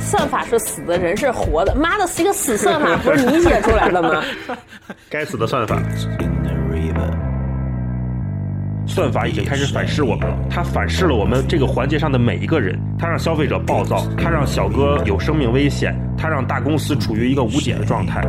[0.00, 1.74] 算法是死的，人是活的。
[1.74, 4.22] 妈的，是一个死算法，不是你写出来的吗？
[5.08, 5.80] 该死的算法！
[8.86, 18.20] 算法已经开始反噬我们了，它反噬了我们这个环节上的每一个人，它让消费者暴躁，它让小哥有生命危险，它让大公司处于一个无解的状态。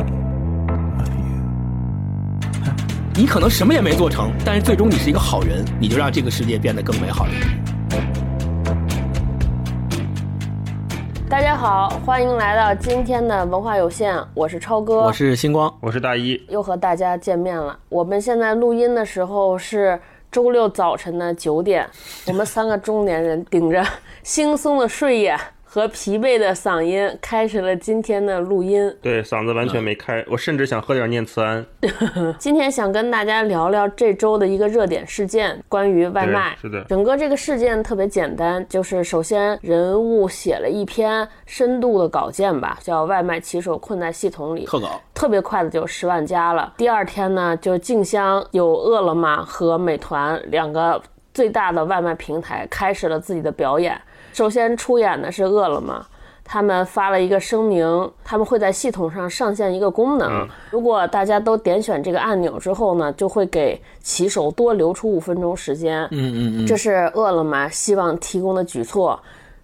[3.14, 7.42] 你可能什么也没做成，但是最终你是一个好人，你就让这个世界变得更美好一点。
[11.28, 17.78] 大家好，欢迎来到今天的文化有限，我是超哥，我是星光，我是大一，又和大家见面了。
[17.90, 21.86] 我们现在录音的时候是周六早晨的九点，
[22.26, 23.84] 我们三个中年人顶着
[24.24, 25.38] 惺忪的睡眼。
[25.74, 28.94] 和疲惫的嗓音开始了今天的录音。
[29.00, 31.64] 对，嗓子完全没开，我甚至想喝点念慈庵。
[32.38, 36.54] 今天想跟大家聊聊这周的一个热点事件，关于外卖。
[36.60, 46.74] 是的，整个这个事件特别简单，就是首先人物写了一篇深度的稿件吧，叫《外卖骑手困在系统里》，特稿，特别快的就十万加了。
[46.76, 51.00] 第二天呢，就竞相有饿了么和美团两个
[51.32, 53.98] 最大的外卖平台开始了自己的表演。
[54.32, 56.04] 首先出演的是饿了么，
[56.44, 66.02] 他们发了一个声明，他们会在系统上上线一个功能，如果大家都点选这个按钮之后呢，就会给骑手多留出五分钟时间。
[66.10, 69.18] 嗯嗯嗯，这是饿了么希望提供的举措。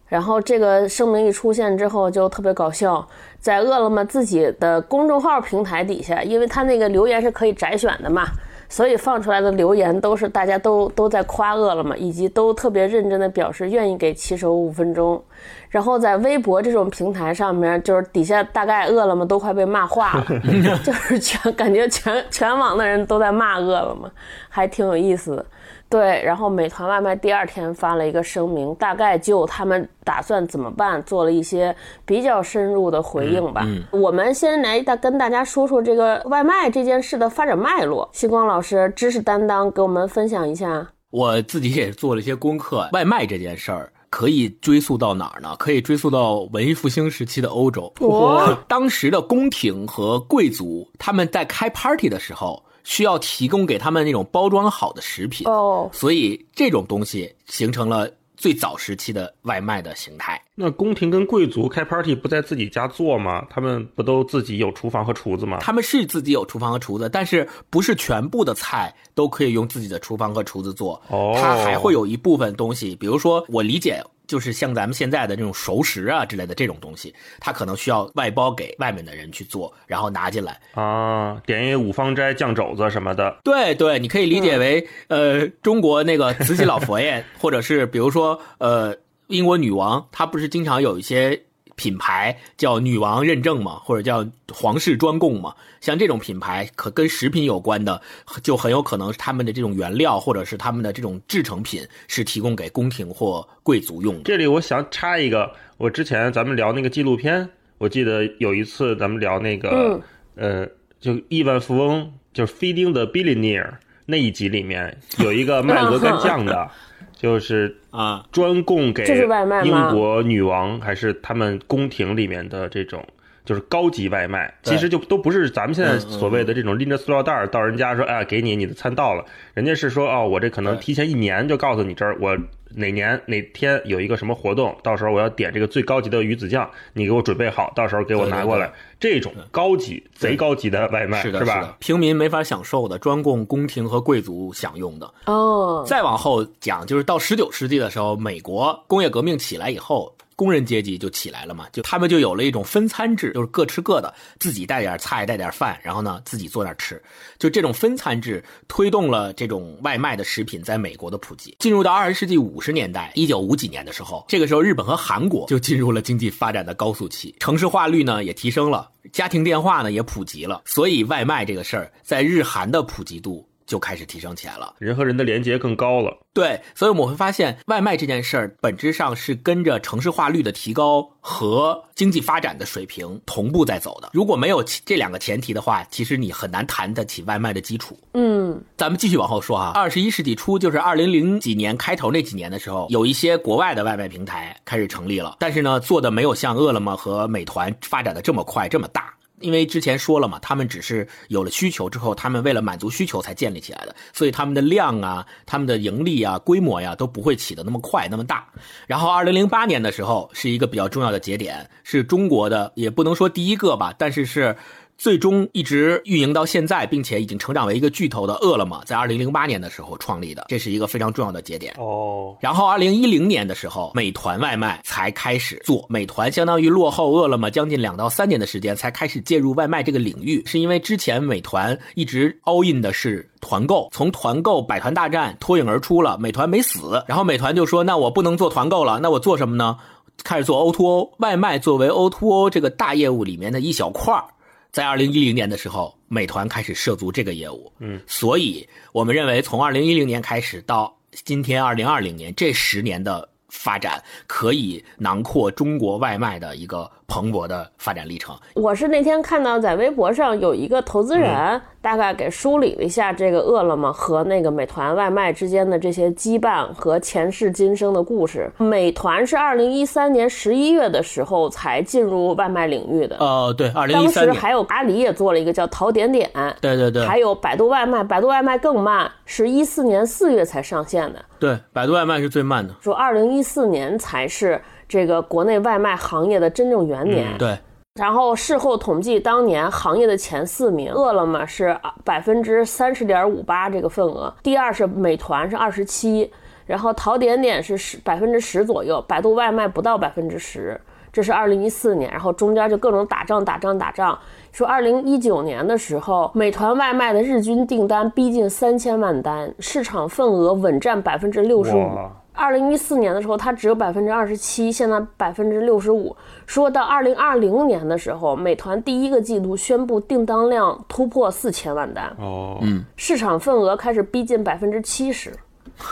[0.07, 3.07] 然后这个声明一出现之后就特别搞笑，
[3.41, 8.27] 在饿了么自己的公众号平台底下，因为他那个留言是可以摘选的嘛。
[8.69, 15.23] 所以放出来的留言都是大家都都在夸饿了么，以及都特别认真的表示愿意给骑手五分钟。
[15.71, 20.25] 然后在微博这种平台上面，就是底下大概饿了么都快被骂化了，
[20.85, 24.11] 就是全感觉全全网的人都在骂饿了么，
[24.49, 25.47] 还挺有意思的。
[25.91, 33.67] 对，然后美团外卖第二天发了一个声明，大概就他们打算怎么办，做了一些比较深入的回应吧。
[33.91, 38.07] 我们先来大跟大家说说这个外卖这件事的发展脉络。
[38.13, 40.87] 星光老师知识担当，给我们分享一下。
[41.11, 45.57] 我自己也做了一些功课，外卖这件事儿可以追溯到哪儿呢？
[45.59, 47.91] 可以追溯到文艺复兴时期的欧洲。
[48.01, 52.63] 哇，当时的宫廷和贵族他们在开 party 的时候。
[52.89, 60.43] 需要提供给他们那种包装好的食品哦，所以这种东西形成了最早时期的外卖的形态。
[60.55, 63.47] 那宫廷跟贵族开 party 不在自己家做吗？
[63.51, 65.59] 他们不都自己有厨房和厨子吗？
[65.61, 70.99] 他们是自己有厨房和厨子，但是不是全部的菜都可以用自己的厨房和厨子做。
[71.09, 74.03] 哦，它还会有一部分东西，比如说我理解。
[74.29, 83.39] 就是像咱们现在的这种熟食啊之类的这种东西，它可能需要外包给外面的人去做，然后拿进来啊，点一五芳斋酱肘子什么的。
[83.43, 88.95] 对对，你可以理解为呃，中国那个慈禧老佛爷，或者是比如说呃，
[89.27, 91.43] 英国女王，她不是经常有一些。
[91.79, 98.03] 品牌叫女王认证嘛，或者叫皇室专供嘛，像这种品牌可跟食品有关的，
[98.43, 104.23] 就很有可能是他们的这种原料或者是他们的这种制成品是提供给宫廷或贵族用的。
[104.25, 110.03] 这里我想插一个，我之前咱们聊那个纪录片，我记得有一次咱们聊那个，
[110.35, 110.67] 呃，
[111.01, 113.71] 就亿万富翁，就是《Feeding the Billionaire》
[114.09, 116.69] 那一集里面有一个卖鹅肝酱的。
[117.21, 123.05] 就是啊，专供给外卖英国女王还是他们宫廷里面的这种，
[123.45, 124.55] 就是高级外卖。
[124.63, 129.25] 其实就都不是咱们现在所谓的这种拎着塑料袋到人家说，哎，给你你的餐到了。
[129.55, 132.39] 人家是说，哦，我这可能提前一年就告诉你这儿我。
[132.75, 138.73] 哪年哪天有一个什么活动，到时候我要点这个最高级的鱼子酱，你给我准备好，到时候给我拿过来。
[139.01, 141.77] 这种高级、贼高级的外卖是的，是吧？
[141.79, 145.13] 平民没法享受的，专供宫廷和贵族享用的。
[145.27, 150.15] 哦，再往后讲，就是到十九世纪的时候，美国工业革命起来以后。
[150.39, 157.03] 工人阶级就起来了嘛，就他们就有了一种分餐制，就是各吃各的，自己带点菜，带点饭，然后呢自己坐那吃。
[157.41, 161.57] 就这种分餐制推动了这种外卖的食品在美国的普及。
[161.59, 173.45] 进入到二十世纪五十年代，一九五几年的时候，这个时候日本和韩国就进入了经济发展的高速期，城市化率呢也提升了，家庭电话呢也普及了，所以外卖这个事儿在日韩的普及度。
[173.69, 176.17] 就开始提升起来了，人和人的连接更高了。
[176.33, 184.09] 对，所以我们会发现，外卖这件事儿本质上是跟着城市化率的提高和经济发展的水平同步在走的。
[184.15, 187.99] 如果没有这两个前提的话，其实你很难谈得起外卖的基础。
[188.15, 189.73] 嗯，咱们继续往后说哈。
[189.75, 199.13] 二十一世纪初，就是二零零几年开头那几年的时候，有一些国外的外卖平台开始成立了，但是呢，做的没有像饿了么和美团发展的这么快这么大。
[199.41, 208.47] 因为之前说了嘛，他们只是有了需求之后，他们为了满足需求才建立起来的，所以他们的量啊、他们的盈利啊、规模呀都不会起得那么快、那么大。
[208.87, 214.57] 然后，二零零八年的时候是一个比较重要的节点，是中国的，也不能说第一个吧，但是是。
[214.99, 222.37] 最终一直运营到现在，并且已经成长为一个巨头的饿了么，在二零零八年的时候创立的，这是一个非常重要的节点哦。
[222.41, 239.77] 然后二零一零年的时候，美团外卖才开始做，美团相当于落后饿了么将近两到三年的时间，才开始介入外卖这个领域，是因为之前美团一直 all in 的是团购，从团购百团大战脱颖而出了，美团没死，然后美团就说，那我不能做团购了，那我做什么呢？
[240.25, 244.25] 开始做 O to O 外卖，作为 O to O 这个大业务里面的一小块儿。
[244.71, 250.95] 在二零一零年的时候，美团开始涉足这个业务，嗯，所以我们认为从二零一零年开始到
[251.25, 258.37] 今天二零二零年这十年的发展，可以囊括中国外卖的一个蓬勃的发展历程。
[258.55, 261.61] 我是那天看到在微博上有一个投资人。
[261.81, 268.51] 大概给梳理了一下这个饿了么和那个美团外卖之间的这些羁绊和前世今生的故事。
[268.59, 273.17] 美团是二零一三年十一月的时候才进入外卖领域的。
[273.21, 274.27] 哦，对，二零一三年。
[274.27, 276.29] 当时还有阿里也做了一个叫淘点点。
[276.61, 277.07] 对对对。
[277.07, 281.25] 还有百度外卖，百度外卖更慢，是一四年四月才上线的。
[281.39, 282.75] 对，百度外卖是最慢的。
[282.83, 287.37] 说二零一四年才是这个国内外卖行业的真正元年。
[287.39, 287.57] 对。
[287.95, 296.31] 然后事后统计，当年行业的前四名，饿了么是百分之三十点五八这个份额，第二是美团是二十七，
[296.65, 300.81] 然后淘点点是十百分之十左右，百度外卖不到百分之十，
[301.13, 304.17] 这是二零一四年，然后中间就各种打仗打仗打仗，
[304.53, 311.91] 说二零一九年的时候，美团外卖的日均订单逼近三千万单，市场份额稳占百分之六十五。
[312.39, 316.17] 二零一四年的时候，它只有百分之二十七，现在百分之六十五。
[316.47, 325.33] 说到二零二零年的时候，美团第一个季度宣布订单量突破四千万单，哦，嗯，市场份额开始逼近百分之七十，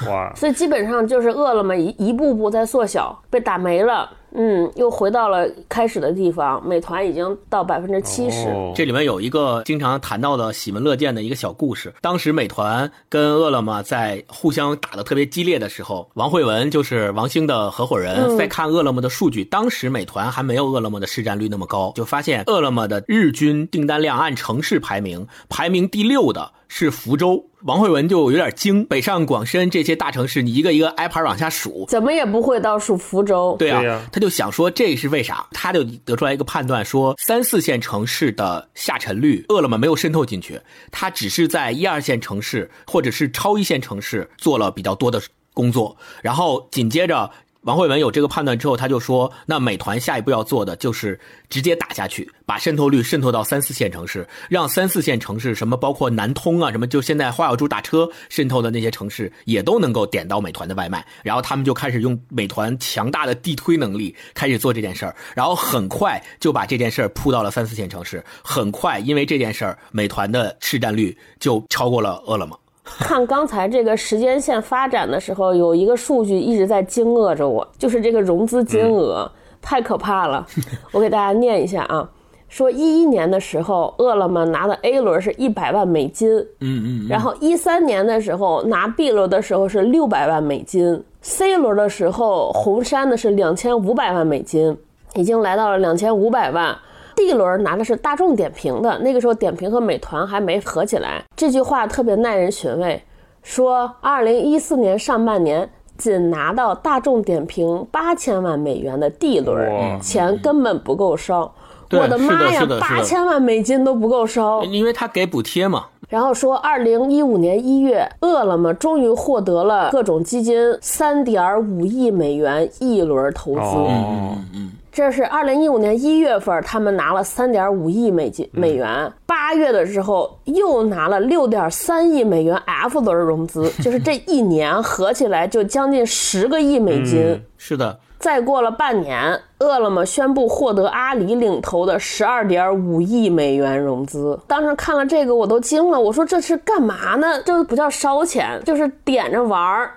[0.08, 4.08] 哇，所以基本上就是饿了么一一步步在缩小，被打没了。
[4.38, 6.62] 嗯，又回到了开始的地方。
[6.66, 8.46] 美团已经到百分之七十。
[8.74, 11.92] 这里面有一个经常谈到的喜闻乐见的一个小故事。
[12.02, 19.42] 当时美团跟饿了么在互相打的特别激烈的时候，王慧文就是王兴的合伙人，在看饿了么的数据。
[19.44, 27.46] 当时美团还没有饿了么的市占率那么高，就发现饿了么的日均订单量按城市排名，排名第六的是福州。
[27.66, 33.56] 王慧文就有点惊，北上广深这些大城市，你一个一个挨排往下数，怎么也不会到数福州。
[33.58, 35.44] 对啊，他就想说这是为啥？
[35.50, 40.60] 他就得出来一个判断，说三四线城市的下沉率，饿了么没有渗透进去，
[40.92, 45.20] 他只是在一二线城市或者是超一线城市做了比较多的
[45.52, 47.28] 工作，然后紧接着。
[47.66, 51.18] 王慧文有这个判断之后，他就说：“那美团下一步要做的就是
[51.50, 61.04] 直接打下去，把渗透率渗透到三四线城市，让三四线城市什么包括南通啊，什么就现在花小猪打车渗透的那些城市，也都能够点到美团的外卖。
[61.24, 68.24] 然后他们就开始用美团强大的地推能力开始做这件事儿，然后很快就把这件事儿铺到了三四线城市。
[68.44, 79.30] 很快，因为这件事儿，美团的市占率就超过了饿了么。”看刚才这个时间线发展的时候，有一个数据一直在惊愕着我，就是这个融资金额
[79.60, 80.46] 太可怕了。
[80.92, 82.08] 我给大家念一下啊，
[82.48, 94.76] 说一一年的时候，饿了么拿的 A 轮是一百万美金，嗯嗯，然后一三年的时候拿 B 轮的时候是六百万美金，C 轮的时候红杉的是两千五百万美金，
[95.14, 96.76] 已经来到了两千五百万。
[97.16, 101.24] D 轮拿的是大众点评的，那个时候点评和美团还没合起来。
[101.34, 103.02] 这句话特别耐人寻味，
[103.42, 111.52] 说二零一四年上半年仅拿到大众点评八千万美元的 D 轮，钱根本不够烧。
[111.92, 115.86] 我的妈呀，八千万美金都不够烧，因为他给补贴嘛。
[116.08, 123.60] 然后说，二零一五年一月，饿了么终于获得了各种基金三点五亿美元一轮投资。
[123.60, 124.72] 嗯嗯。
[124.92, 129.12] 这是二零一五年一月份，他们拿了三点五亿美金美元。
[129.26, 137.38] 八月的时候又拿了六点三亿美元 F 轮融资，就是这一年合起来就将近十个亿美金。
[137.58, 137.98] 是的。
[138.26, 144.36] 再过了半年，饿了么宣布获得阿里领投的十二点五亿美元融资。
[144.48, 146.00] 当时看了这个，我都惊了。
[146.00, 147.40] 我说这是干嘛呢？
[147.44, 149.92] 这不叫烧钱，就是点着玩儿。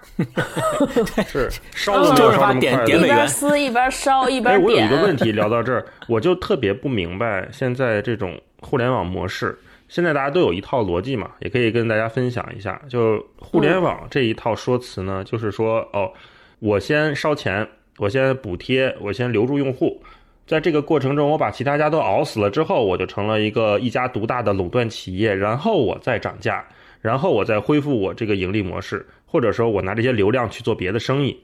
[1.26, 4.64] 是烧的就是把点点美元，一边撕一边烧一边点。
[4.64, 9.58] 我有一个问题聊到这儿，我就特别不明白现在这种互联网模式。
[9.88, 12.80] 现在大家都有一套逻辑嘛，也可以跟大家分享一下。
[12.88, 16.12] 就互联网这一套说辞呢，就是说哦，
[16.60, 17.68] 我先烧钱。
[18.00, 20.02] 我先补贴，我先留住用户，
[20.48, 26.66] 在这个过程中，我把其他家都熬死了之后，我就成了一个一家独大的垄断企业，然后我再涨价，
[27.02, 31.38] 然后我再恢复我这个盈利模式，或者说我拿这些流量去做别的生意。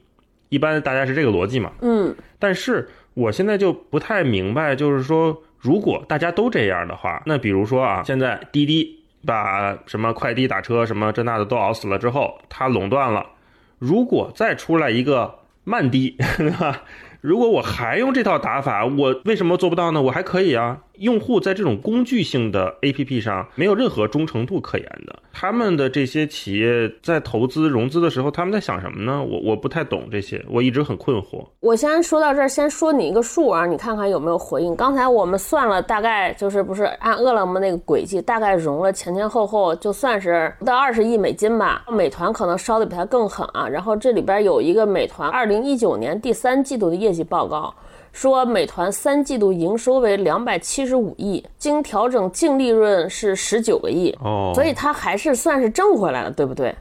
[0.47, 1.73] 一般大家是这个逻辑嘛？
[1.81, 13.25] 嗯，但是我现在就不太明白，就是说，如果大家都这样的话，那比如说啊，现在滴滴把什么快递打车什么这那的都熬死了之后，它垄断了。
[13.77, 15.35] 如果再出来一个
[15.65, 16.83] 慢滴， 对吧？
[17.21, 20.01] 如果我还用这套打法，我为什么做不到呢？
[20.03, 20.83] 我还可以啊。
[20.99, 25.15] 用户在这种工具性的 APP 上没有任何忠诚度可言的。
[25.33, 29.21] 他们的这些企业在投资融资的时候，他们在想什么呢？
[29.23, 31.45] 我我不太懂这些，我一直很困惑。
[31.59, 34.75] 我先说到这儿，先说你一个数啊，你看看有没有回应。
[34.75, 41.85] 刚才我们算了，大概就是不是按饿了么那个轨迹，大概融了前前后后，就算是不到二十亿美金吧。
[41.89, 43.67] 美团可能烧的比它更狠啊。
[43.67, 47.73] 然后这里边有一个美团二零一九年第三季度的业绩报告。
[48.15, 56.73] 说美团三季度营收为两百七十五亿，经调整净利润是十九个亿，哦，所以它还是算是挣回来了，对不对？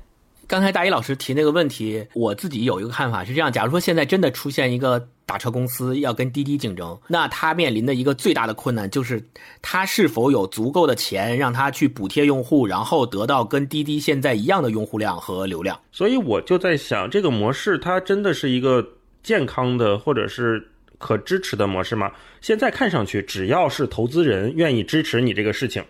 [0.47, 9.21] 刚才大一老师提那个问题，我自己有一个看法是这样：假如说现在真的出现一个打车公司要跟滴滴竞争，那它面临的一个最大的困难就是，
[9.61, 15.76] 它是否有足够的钱让它去补贴用户，然后得到跟滴滴现在一样的用户量和流量。
[15.91, 18.87] 所以我就在想，这个模式它真的是一个
[19.25, 20.69] 健康的，或者是？
[20.99, 22.11] 可支持的模式吗？
[22.41, 25.85] 现在看上去，只要是投资人愿意支持你这个事情，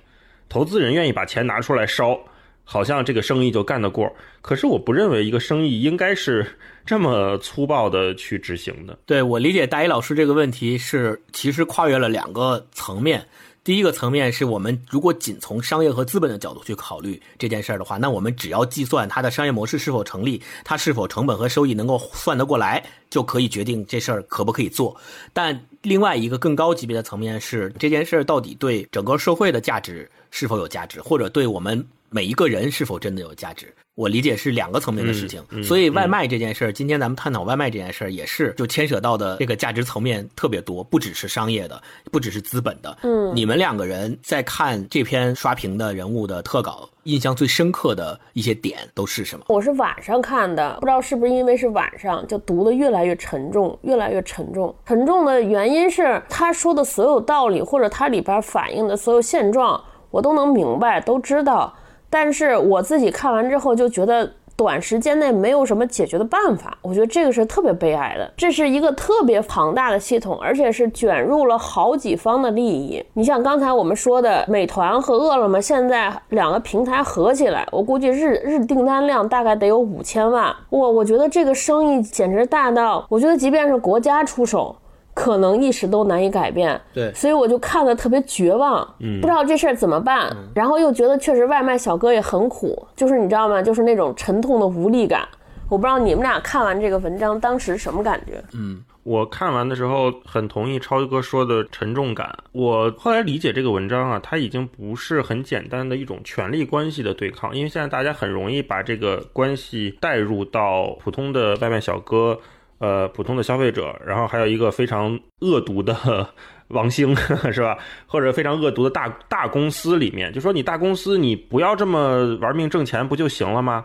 [0.49, 2.19] 投资人愿意把钱拿出来烧，
[2.65, 4.15] 好像这个生意就干得过。
[4.41, 6.47] 可是我不认为一个生意应该是
[6.85, 8.99] 这么粗暴的去执行的。
[9.07, 13.27] 对我理解大一老师这个问题是，其实跨越了两个层面。
[13.65, 24.95] 第一个层面是我们如果仅从商业和资本的角度去考虑这件事儿的话，那我们只要计算它的商业模式是否成立，它是否成本和收益能够算得过来，就可以决定这事儿可不可以做。
[25.33, 33.75] 但另外一个更高级别的层面是这件事儿到底对整个社会的价值是否有价值，或者对我们每一个人是否真的有价值。
[33.95, 42.99] 我理解是两个层面的事情，所以外卖这件事儿，今天咱们探讨外卖这件事儿，也是就牵扯到的这个价值层面特别多，不只是商业的，不只是资本的。
[43.03, 49.45] 嗯，你们两个人在看这篇刷屏的人物的特稿，印象最深刻的一些点都是什么？
[49.49, 54.75] 我是晚上看的，不知道是不是因为是晚上，就读的越来越沉重，越来越沉重。
[54.85, 61.73] 沉重的原因是他说的所有道理，或者他里边反映的所有现状，我都能明白，都知道。
[62.15, 68.33] 但是我自己看完之后就觉得短时间内没有什么解决的办法，我觉得这个是特别悲哀的。
[68.37, 73.05] 这是一个特别庞大的系统，而且是卷入了好几方的利益。
[73.15, 80.55] 你像刚才我们说的，美团和饿了么现在两个平台合起来，我估计日日订单量大概得有五千万。
[80.71, 84.77] 我我觉得这个生意简直大到，我觉得即便是国家出手。
[85.15, 93.63] 可能一时都难以改变，对，所以我就看的特别绝望，嗯，不知道这事儿怎么办，然后又觉得确实外卖小哥也很苦，就是你知道吗？
[93.63, 95.27] 就是那种沉痛的无力感。
[95.71, 98.43] 我不知道你们俩看完这个文章当时什么感觉？
[98.53, 102.37] 嗯，我看完的时候很同意超哥说的沉重感。
[102.53, 112.39] 我后来理解这个文章啊，它已经不是很简单的一种权力关系的对抗，因为现在大家很容易把这个关系带入到普通的外卖小哥。
[112.79, 115.95] 呃，普通的消费者，然后还有一个非常恶毒的
[116.69, 117.15] 王兴，
[117.53, 117.79] 是吧？
[118.07, 123.85] 或者非常恶毒的大大公司里面，就说你大公司你不要这么玩命挣钱不就行了吗？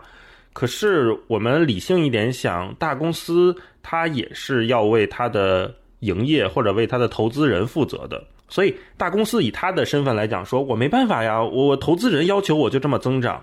[0.52, 13.40] 可是我们理性一点想，大公司它也是要为它的营业或者为它的投资人负责的，所以大公司以他的身份来讲，说我没办法呀，我投资人要求我就这么增长。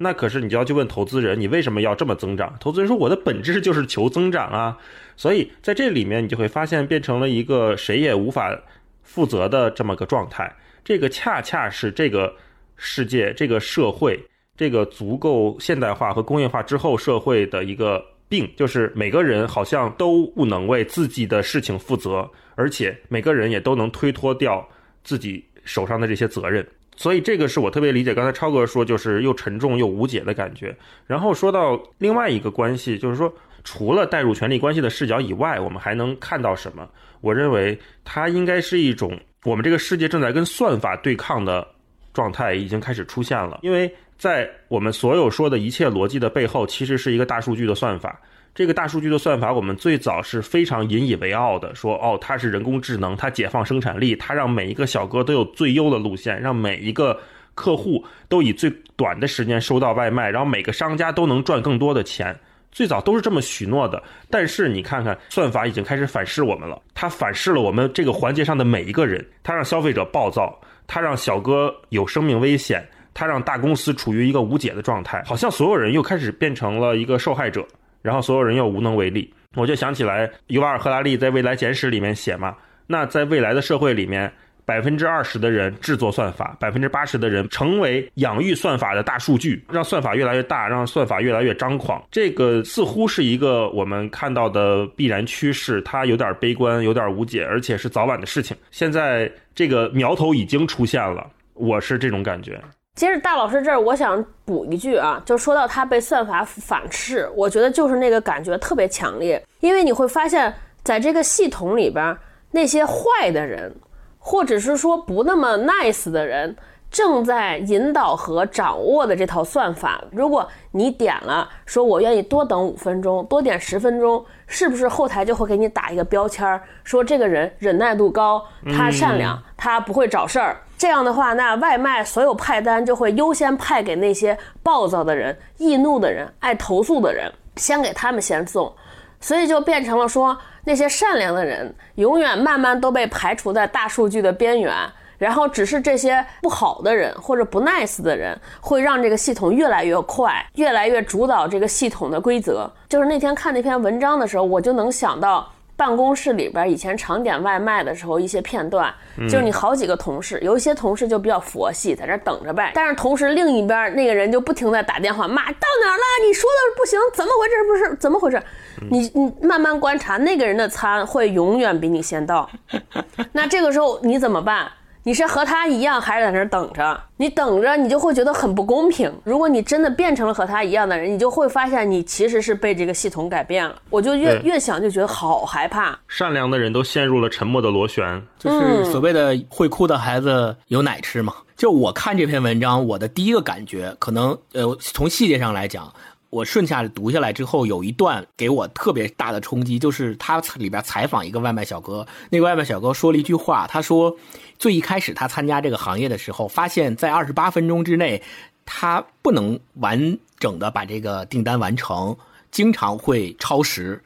[0.00, 2.54] 那可是你就要去问投资人，你为什么要这么增长？
[2.60, 4.78] 投资人说我的本质就是求增长啊，
[5.16, 8.56] 所以在这里面你就会发现变成了一个谁也无法
[9.02, 10.54] 负责的这么个状态。
[10.84, 12.32] 这个恰恰是这个
[12.76, 14.18] 世界、这个社会、
[14.56, 24.66] 这个足够现代化和工业化之后社会的一个病，就是每个人好像都不能为自己的事情负责，而且每个人也都能推脱掉
[25.02, 26.64] 自己手上的这些责任。
[26.98, 30.76] 所以这个是我特别理解刚才超哥说，就是又沉重又无解的感觉。
[31.06, 36.88] 然后说到另外一个关系，就是说除了带入权力关系的视角以外，我们还能看到什么？
[37.20, 41.64] 我认为它应该是一种我们这个世界正在跟算法对抗的
[42.12, 43.60] 状态已经开始出现了。
[43.62, 43.88] 因为
[44.18, 48.20] 在我们所有说的一切逻辑的背后，其实是一个大数据的算法。
[48.58, 57.16] 这个大数据的算法，我们最早是非常引以为傲的，说哦，它是人工智能，它解放生产力，它让每一个小哥都有最优的路线，让每一个
[57.54, 62.36] 客户都以最短的时间收到外卖，然后每个商家都能赚更多的钱。
[62.72, 64.02] 最早都是这么许诺的。
[64.28, 72.84] 但是你看看，算法已经开始反噬我们了，它反噬了我们这个环节上的每一个人，它让消费者暴躁，它让小哥有生命危险，
[73.14, 77.64] 它让大公司处于一个无解的状态，好像所有人又开始变成了一个受害者，
[78.08, 79.30] 然后所有人又无能为力。
[79.54, 84.32] 我就想起来，尤瓦尔·赫拉利在《未来简史》里面写嘛，那在未来的社会里面。
[84.68, 92.04] 百分之二十的人制作算法，百分之八十的人成为养育算法的大数据，让算法越来越大，让算法越来越张狂。
[92.10, 98.54] 这个似乎是一个我们看到的必然趋势，它有点悲观，有点无解，而且是早晚的事情。
[98.70, 102.60] 现在这个苗头已经出现了，我是这种感觉。
[102.98, 110.52] 接着大老师这儿，我想补一句啊，就说到他被算法反噬，我觉得就是那个感觉特别强烈，因为你会发现
[110.82, 112.18] 在这个系统里边，
[112.50, 113.72] 那些坏的人。
[114.20, 116.54] 或者是说不那么 nice 的人
[116.90, 128.44] 正在引导和掌握的这套算法，如果你点了说我愿意多等五分钟，多点十分钟，是不是后台就会给你打一个标签，说这个人忍耐度高，
[128.76, 130.56] 他善良，他不会找事儿。
[130.78, 138.72] 这样的话，那外卖所有派单就会优先派给那些暴躁的人、易怒的人、爱投诉的人，先给他们先送，
[139.20, 140.38] 所以就变成了说。
[140.64, 144.72] 那些善良的人永远慢慢都被排除在大数据的边缘，
[145.16, 152.70] 然后只是这些不好的人或者不 nice 的人会让这个系统越来越快，越来越主导这个系统的规则。
[152.88, 155.50] 就是那天看那篇文章的时候，我就能想到。
[155.78, 158.92] 办公室里边以前常点外卖的时候，一些片段，
[159.30, 162.72] 就是你好几个同事，有一些同事就比较佛系，在这等着呗。
[162.74, 166.26] 但是同时另一边那个人就不停在打电话骂：“到哪儿了？
[166.26, 167.54] 你说的不行，怎么回事？
[167.62, 168.42] 不是怎么回事？”
[168.90, 172.50] 你你慢慢观察，那个人的餐会永远比你先到。
[173.30, 174.68] 那这个时候你怎么办？
[175.02, 177.00] 你是和他一样，还是在那儿等着？
[177.16, 179.12] 你等着，你就会觉得很不公平。
[179.24, 183.74] 如果你真的变成了和他一样的人，你就会发现你其实是被这个系统改变了。
[183.90, 185.98] 我就越越想就觉得好害怕。
[186.08, 191.32] 善良的人都陷入了沉默的螺旋，就是所谓的会哭的孩子有奶吃嘛。
[191.56, 195.92] 就我看这篇文章，我的第一个感觉，可能呃，从细节上来讲。
[196.30, 204.14] 我顺下读下来之后，有一段给我特别大的冲击，就是他里边采访一个外卖小哥，那个外卖小哥说了一句话，他说，
[204.58, 208.22] 最一开始他参加这个行业的时候，发现，在二十八分钟之内，
[208.66, 212.16] 他不能完整的把这个订单完成，
[212.50, 214.02] 经常会超时，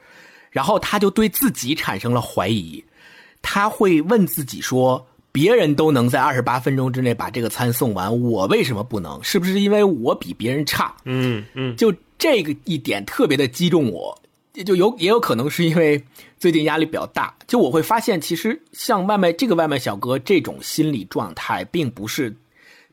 [0.49, 2.83] 然后他就对自己产生了怀疑，
[3.41, 5.05] 他会问自己说。
[5.33, 9.19] 别人都能在二十八分钟之内把这个餐送完，我为什么不能？
[9.23, 10.95] 是不是因为我比别人差？
[11.05, 14.21] 嗯嗯，就这个一点特别的击中我，
[14.53, 16.03] 也就有也有可能是因为
[16.39, 17.35] 最近压力比较大。
[17.47, 22.35] 就我会发现，其实像外卖这个外卖小哥这种心理状态，并不是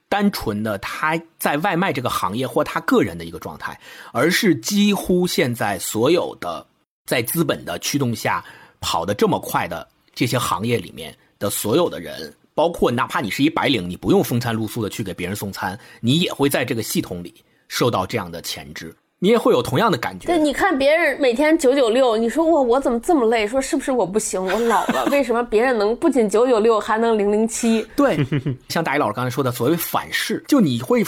[0.08, 3.78] 单纯的他在外卖这个行业或他个人的一个状态，
[4.12, 6.66] 而是几乎现在所有的
[7.06, 8.44] 在资本的驱动下
[8.80, 11.16] 跑得这么快的这些行业里面。
[11.40, 17.32] 的所有的人，包括哪怕你是一白领，你不用风餐露宿的去给别人送餐，你也会在这个系统里
[17.66, 20.26] 受到这样的钳制，你也会有同样的感觉。
[20.26, 23.46] 对，你看别人每天九九六，你说我，我怎么这么累？
[23.46, 24.42] 说是不是我不行？
[24.42, 25.04] 我老了？
[25.10, 27.86] 为什么别人能不仅九九六，还能零零七？
[27.94, 28.18] 对，
[28.68, 31.04] 像大一老师刚才说的，所谓反噬，就你会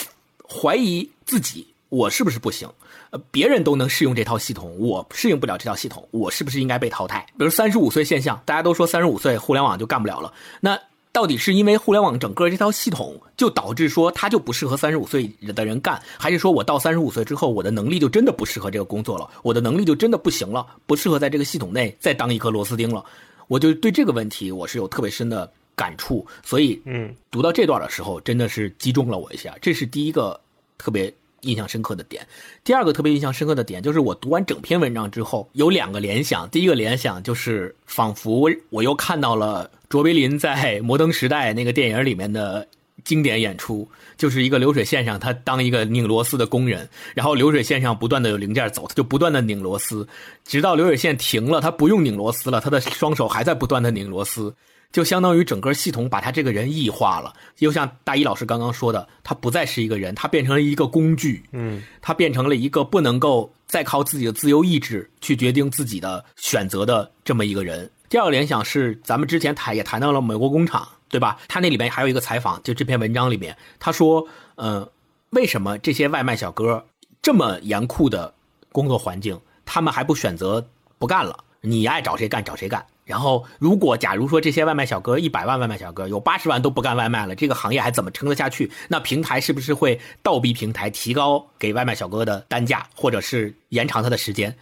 [0.47, 2.69] 怀疑自己，我是不是不行？
[3.13, 7.27] 呃，别人都能适用这套系统，我适应不了这套系统，我是不是应该被淘汰？
[7.39, 10.79] 比如三十五岁现象，大家都说三十五岁互联网就干不了了，那
[11.13, 23.05] 到底是因为互联网整个这套系统就导致说他就不适合三十五岁的人干，还是说我到三十五岁之后，我的能力就真的不适合这个工作了，我的能力就真的不行了，不适合在这个系统内再当一颗螺丝钉了？
[23.47, 30.41] 我就对这个问题我是有特别深的感触，所以嗯，读到这段的时候真的是击中了我一下，这是第一个
[30.79, 31.13] 特别。
[31.43, 32.27] 印象深刻的点，
[32.65, 36.49] 第二个特别印象深刻的点就是我读完整篇文章之后有两个联想。
[36.51, 42.67] 第一个联想就是仿佛我又看到了卓别林在《摩登时代》那个电影里面的
[43.05, 50.07] 经典演出，就是一个流水线上他当一个拧螺丝的工人，然后流水线上不断的有零件走，他就不断的拧螺丝，
[50.45, 54.55] 直到流水线停了，他不用拧螺丝了，他的双手还在不断的拧螺丝。
[54.93, 67.91] 就相当于整个系统把他这个人异化了，又像大一老师刚刚说的，他不再是一个人，他变成了一个工具，嗯，他变成了一个不能够再靠自己的自由意志去决定自己的选择的这么一个人。
[68.11, 71.39] 第二个联想是，咱们之前谈也谈到了美国工厂，对吧？
[71.49, 74.87] 他那里面还有一个采访，就这篇文章里面，他说，嗯，
[75.31, 76.85] 为什么这些外卖小哥
[77.23, 78.35] 这么严酷的
[78.71, 81.43] 工作环境，他们还不选择不干了？
[81.63, 88.71] 你爱找谁干找谁干，然后，如果假如说这些外卖小哥一百万外卖小哥有八十万都不干外卖了，这个行业还怎么撑得下去？
[88.89, 94.57] 那平台是不是会倒逼平台提高给外卖小哥的单价，或者是延长他的时间？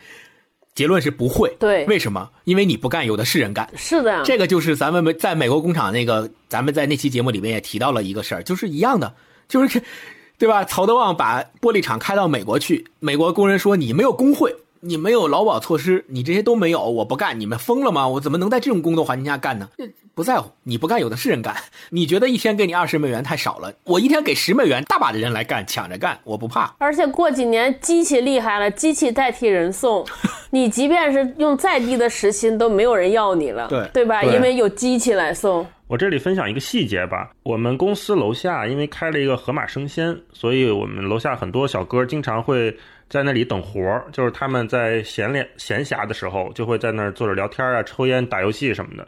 [0.74, 1.55] 结论是不会。
[1.59, 2.31] 对为什么？
[2.44, 3.68] 因为你不干，有的是人干。
[3.76, 9.14] 是的，这个就是咱们在美国工厂那个，咱们在那期节目里面也提到了一个事儿，就是一样的，
[9.48, 9.83] 就是，
[10.38, 10.64] 对吧？
[10.64, 18.08] 曹德旺把玻璃厂开到美国去，美国工人说你没有工会，你没有劳保措施，你这些都没有，我不干，你们疯了吗？
[18.08, 19.68] 我怎么能在这种工作环境下干呢？
[20.14, 21.54] 不在乎，你不干，有的是人干。
[21.90, 26.74] 你觉得一天给你二十美元太少了，我一天给十美元，大把的人来干，抢着干，我不怕。
[26.78, 30.04] 而且过几年机器厉害了，机器代替人送，
[30.50, 34.22] 你即便是用再低的时薪，都没有人要你了，对对吧？
[34.22, 35.66] 对因为有机器来送。
[35.90, 42.72] 我这里分享一个细节吧，我们公司楼下因为开了一个盒马生鲜，所以我们楼下很多小哥经常会
[43.09, 49.05] 在那里等活儿，就是他们在闲聊闲暇的时候，就会在那儿坐着聊天啊、抽烟、打游戏什么的。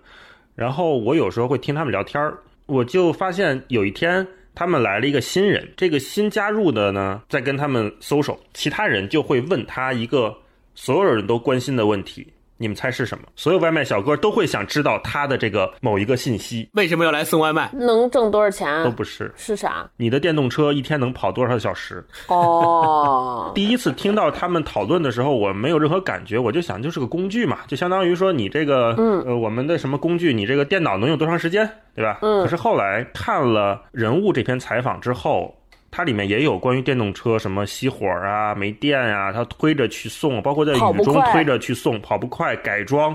[0.56, 10.36] 然后我有时候会听他们聊天儿，我就发现有一天他们来了一个新人，这个新加入的呢，在跟他们 social，其他人就会问他一个
[10.74, 12.26] 所有人都关心的问题。
[12.62, 13.24] 你们猜是什么？
[13.34, 17.68] 所有外卖小哥都会想知道他的这个某一个信息，为什么要来送外卖？
[17.72, 18.84] 能挣多少钱？
[18.84, 19.32] 都不是。
[19.36, 19.84] 是啥？
[19.96, 22.06] 你的电动车一天能跑多少小时？
[22.28, 32.20] 哦，第一次听到他们讨论的时候，我没有任何感觉，我就想就是个工具嘛，就相当于说你这个，嗯，呃，我们的什么工具，你这个电脑能用多长时间，对吧？
[32.22, 35.52] 嗯可是后来看了人物这篇采访之后，
[35.92, 43.14] 它里面也有关于电动车什么熄火啊、没电啊，它推着去送，包括在雨中推着去送，跑不快，改装，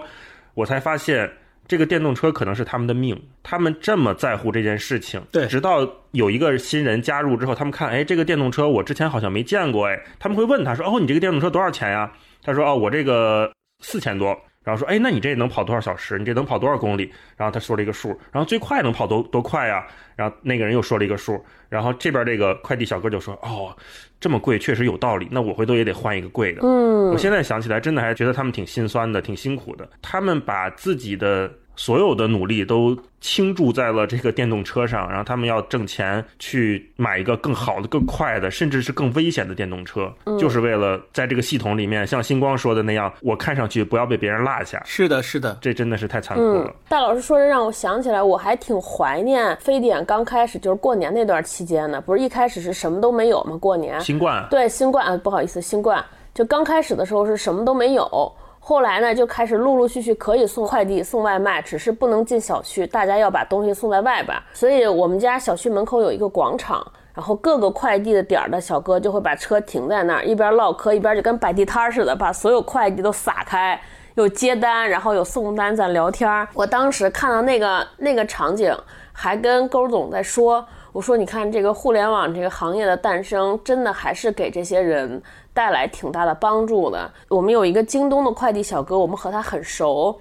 [0.53, 1.29] 我才发现。
[1.69, 12.09] 这个电动车可能是他们的命，他们这么在乎这件事情，对直到有一个新人加入之后，他们看，哎，这个电动车我之前好像没见过，哎，他们会问他说，哦，你这个电动车多少钱呀？
[12.41, 13.51] 他说，哦，我这个
[13.83, 14.33] 四千多。
[14.67, 16.19] 然后说，哎，那你这能跑多少小时？
[16.19, 17.09] 你这能跑多少公里？
[17.37, 19.87] 然后他说了一个数，然后最快能跑多多快呀？
[20.17, 23.73] 然后那个人又说了一个数，然后这边这个快递小哥就说，哦，
[24.19, 26.59] 这么贵确实有道理，那我回头也得换一个贵的。
[26.63, 29.89] 嗯我，现在想起来，真的还觉得他们挺心酸的，挺辛苦的。
[30.01, 44.81] 他们把自己的所有的努力都倾注在了这个电动车上，然后他们要挣钱去买一个更好的、更快的，甚至是更危险的电动车，就是为了在这个系统里面，像星光说的那样，我看上去不要被别人落下。
[44.83, 52.01] 是的，是的，这真的是太残酷嗯了。，大老师说这让我想起来，我还挺怀念非典刚开始，就是过年那段期间呢。
[52.01, 53.55] 不是一开始是什么都没有吗？
[53.57, 58.35] 过年新冠，对新冠，啊不好意思，新冠就刚开始的时候是什么都没有，
[58.67, 64.37] 后来呢就开始陆陆续续可以送快递、送外卖，只是不能进小区，大家要把东西送在外边。
[64.51, 66.85] 所以我们家小区门口有一个广场。
[67.13, 73.79] 然后各个快递的点儿的小哥就会把车停在那儿，一边唠嗑一边就跟摆地摊似的，把所有快递都撒开，
[74.15, 76.47] 有接单，然后有送单，在聊天。
[76.53, 78.77] 我当时看到那个那个场景，
[79.13, 80.63] 还跟勾总在说，
[80.97, 85.21] 我说你看这个互联网这个行业的诞生，真的还是给这些人
[85.53, 87.07] 带来挺大的帮助的。
[87.27, 90.19] 我们有一个京东的快递小哥，我们和他很熟，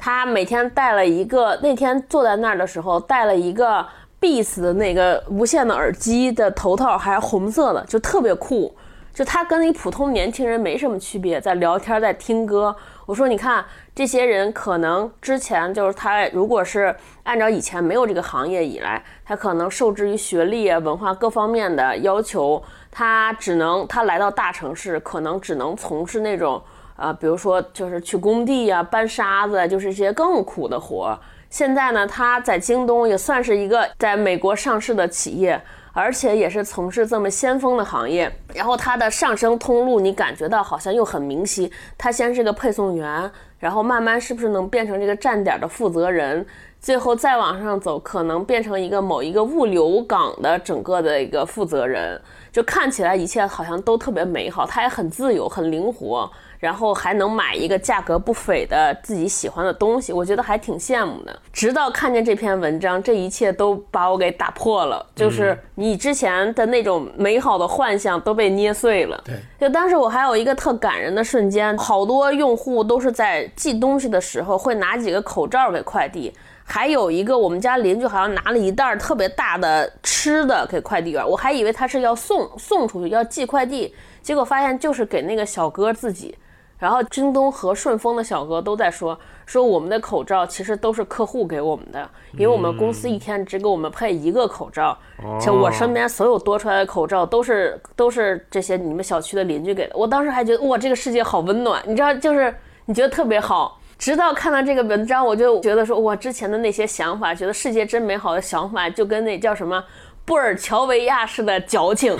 [0.00, 3.86] 他每天戴了一个，那天坐在那儿的时候戴了一个
[4.20, 8.74] Beats 的那个无线的耳机的头套，还是红色的，就特别酷。
[9.16, 12.76] 就他跟一普通年轻人没什么区别，在聊天，在听歌。
[13.06, 26.62] 我说，你看这些人可能之前就是他，如果是按照以前没有这个行业以来，他可能受制于学历啊、文化各方面的要求，他只能他来到大城市，可能只能从事那种
[26.96, 31.18] 呃，比如说就是去工地啊、搬沙子，就是一些更苦的活。
[31.48, 35.58] 现在呢，他在京东也算是一个在美国上市的企业，
[35.96, 38.30] 而且也是从事这么先锋的行业。
[38.52, 41.72] 然后它的上升通路，你感觉到好像又很明晰。
[41.96, 46.46] 他先是个配送员，然后慢慢是不是能变成这个站点的负责人，
[46.78, 52.20] 最后再往上走，可能变成一个某一个物流港的整个的一个负责人。
[52.52, 61.38] 就看起来一切好像都特别美好，他也很自由、很灵活，然后还能买一个价格不菲的自己喜欢的东西，我觉得还挺羡慕的。
[61.52, 69.22] 直到看见这篇文章，这一切都把我给打破了，就是你之前的那种美好的幻想都被捏碎了。
[69.24, 76.32] 对，就当时我还有一个特感人的瞬间，好多用户都是在寄东西的时候会拿几个口罩给快递。
[76.68, 86.36] 还有一个，我们家邻居好像拿了一袋儿特别大的吃的给快递员，我还以为他是要送送出去，要寄快递，结果发现就是给那个小哥自己。
[86.78, 94.96] 然后京东和顺丰的小哥都在说，说我们的口罩其实都是客户给我们的，因为我们公司一天只给我们配一个口罩，
[95.40, 99.96] 就我身边所有多出来的口罩都是都是这些你们小区的邻居给的。
[99.96, 103.80] 我当时还觉得哇，这个世界好温暖，你知道，就是你觉得特别好。
[103.98, 109.82] 直到看到这个文章，我就觉得说，哇，之前的那些想法，觉得世界真美好的想法，就跟那叫什么
[110.26, 112.14] 布尔乔维亚式的矫情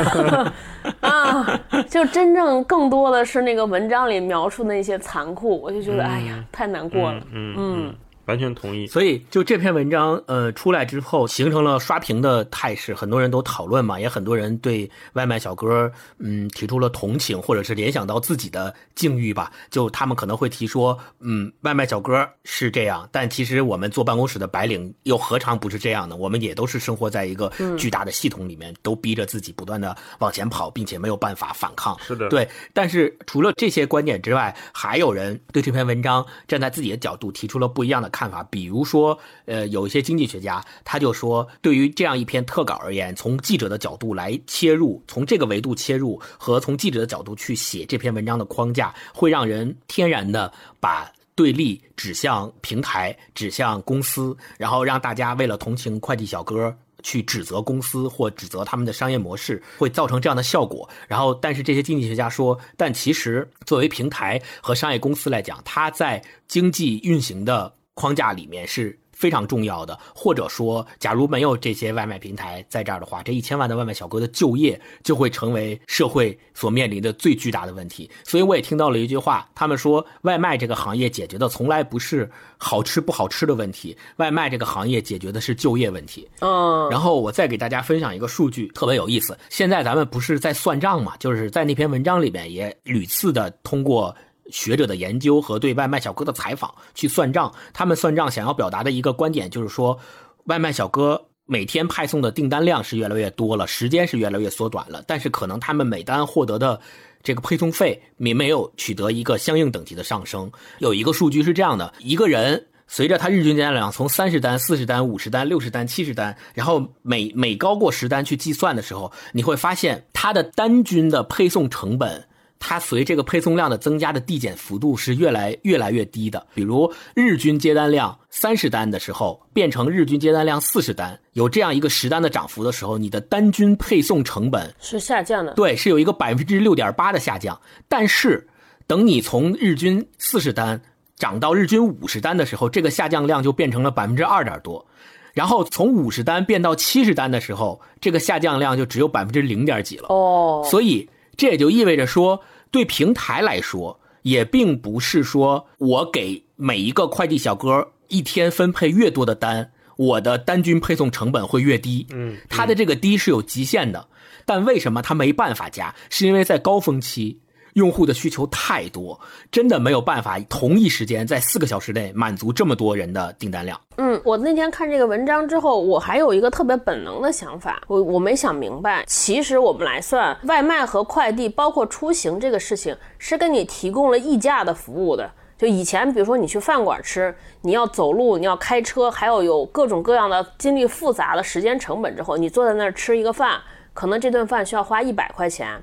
[1.00, 7.20] 啊，就真正更多的是那个文章里描述的那些残酷，我就觉得，哎呀，太难过了。
[7.32, 7.94] 嗯嗯。
[8.32, 8.86] 完全同意。
[8.86, 19.52] 所以，就这篇文章，呃，出来之后，形成了刷屏的态势，很多人都讨论嘛，也很多人对外卖小哥，嗯，提出了同情，或者是联想到自己的境遇吧。
[19.70, 26.16] 就他们可能会提说，嗯，外卖小哥是这样，但其实我们坐办公室的白领又何尝不是这样呢？
[26.16, 31.98] 我们也都是生活在一个巨大的系统里面，都逼着自己不断的往前跑，并且没有办法反抗。
[32.00, 32.48] 是的，对。
[32.72, 38.08] 但是除了这些观点之外，还有人对这篇文章站在自己的角度提出了不一样的。
[38.12, 56.72] 看看法，比如说，呃，有一些经济学家，他就说，对于这样一篇特稿而言，从记者的角度来切入，从这个维度切入，和从记者的角度去写这篇文章的框架，会让人天然的把对立指向平台，指向公司，然后让大家为了同情快递小哥。
[57.04, 60.88] 去指责公司或指责他们的商业模式，会造成这样的效果。
[61.08, 68.98] 然后，但是这些经济学家说，但其实作为平台和商业公司来讲，它在经济运行的框架里面是。
[69.14, 78.10] 非常重要的，或者说，假如没有这些外卖平台在这儿的话，这一千万的外卖小哥的就业就会成为社会所面临的最巨大的问题。
[78.24, 86.28] 所以我也听到了一句话，他们说，外卖这个行业解决的从来不是好吃不好吃的问题，外卖这个行业解决的是就业问题。
[86.40, 89.38] 嗯，然后我再给大家分享一个数据，特别有意思。
[89.50, 94.12] 现在咱们不是在算账嘛，就是在那篇文章里面也屡次的通过。
[94.52, 99.98] 学者的研究和对外卖小哥的采访去算账，他们算账想要表达的一个观点就是说，
[100.44, 106.80] 外卖小哥每天派送的订单量是越来越多了，时间是越来越缩短了，但是可能他们每单获得的
[107.22, 110.50] 这个配送费没没有取得一个相应等级的上升。
[110.78, 122.28] 有一个数据是这样的：一个人随着他日均订单量从三十单、四十单、五十单、六十单、七十单，然后每每高过十单去计算的时候，你会发现他的单均的配送成本。
[122.64, 126.46] 它随这个配送量的增加的递减幅度是越来越来越低的。
[126.54, 135.54] 比如日均接单量三十单的时候，变成日均接单量四十单，有这样一个十单的涨幅的时候，你的单均配送成本是下降的。
[135.54, 137.60] 对，是有一个百分之六点八的下降。
[137.88, 138.46] 但是，
[138.86, 140.80] 等你从日均四十单
[141.16, 144.86] 涨到日均五十单的时候，这个下降量就变成了百分之二点多。
[145.34, 150.06] 然后从五十单变到七十单的时候，这个下降量就只有百分之零点几了。
[150.10, 152.40] 哦，所以这也就意味着说。
[152.72, 162.06] 对平台来说，也并不是说我给每一个快递小哥一天分配越多的单，我的单均配送成本会越低。
[162.10, 164.08] 嗯，它的这个低是有极限的，
[164.44, 165.94] 但为什么它没办法加？
[166.08, 167.41] 是因为在高峰期。
[167.74, 169.18] 用户的需求太多，
[169.50, 173.80] 真的没有办法同一时间在四个小时内满足这么多人的订单量。
[173.96, 185.30] 嗯，我那天看这个文章之后，我还有一个特别本能的想法，我我没想明白，其实我们来算外卖和快递，包括出行这个事情，是给你提供了溢价的服务的。
[185.58, 193.60] 就以前，比如说你去饭馆吃，你要走路，你要开车，还有有各种各样的经历复杂的时间成本之后，你坐在那儿吃一个饭，
[193.94, 195.80] 可能这顿饭需要花一百块钱。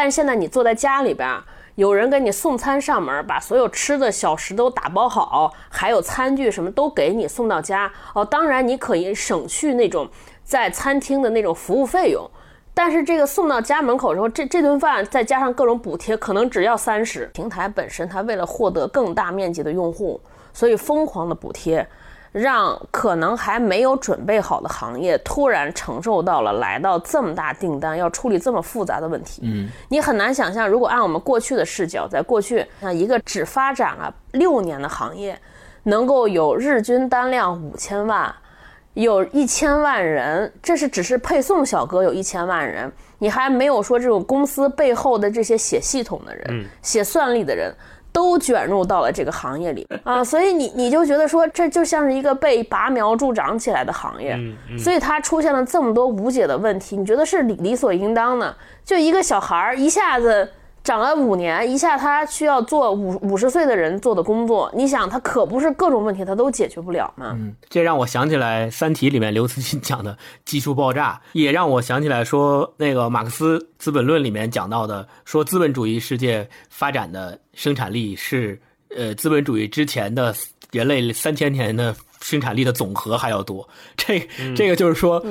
[0.00, 1.28] 但是现在你坐在家里边，
[1.74, 8.24] 有人给你送餐上门，把所有吃的小食都打包好，还有餐具什么都给你送到家哦。
[8.24, 10.08] 当然你可以省去那种
[10.42, 12.26] 在餐厅的那种服务费用，
[12.72, 17.26] 但是这个送到家门口之后，这这顿饭再加上各种补贴，可能只要三十。
[17.34, 20.18] 平台本身它为了获得更大面积的用户，
[20.54, 21.86] 所以疯狂的补贴。
[22.32, 29.42] 让可能还没有准备好的行业突然承受到了来到这么大订单，要处理这么复杂的问题。
[29.44, 35.36] 嗯，你很难想象，如果按我们过去的视角，在过去，像一个只发展了六年的行业，
[35.82, 38.32] 能够有日均单量五千万，
[38.94, 47.74] 有一千万人，这是只是配送小哥有一千万人，你还没有说这种公司背后的这些写系统的人，写算力的人。
[48.12, 54.38] 都卷入到了这个行业里 啊，所以你你就觉得说，这就像是一个被拔苗助长起来的行业，
[54.78, 58.54] 所以它出现了这么多无解的问题，你觉得是理理所应当的？
[58.84, 60.48] 就一个小孩儿一下子。
[60.82, 67.36] 长了五年，一下他需要做五五十岁的人做的工作，你想他可不是各种问题他都解决不了吗？
[67.38, 78.58] 嗯，这让我想起来《三体》里面刘慈欣讲的技术爆炸，也让我想起来说那个马克思《资本论》里面讲到的，说资本主义世界发展的生产力是
[78.96, 80.34] 呃资本主义之前的
[80.72, 83.68] 人类三千年的生产力的总和还要多。
[83.98, 84.18] 这
[84.56, 85.22] 这个就是说，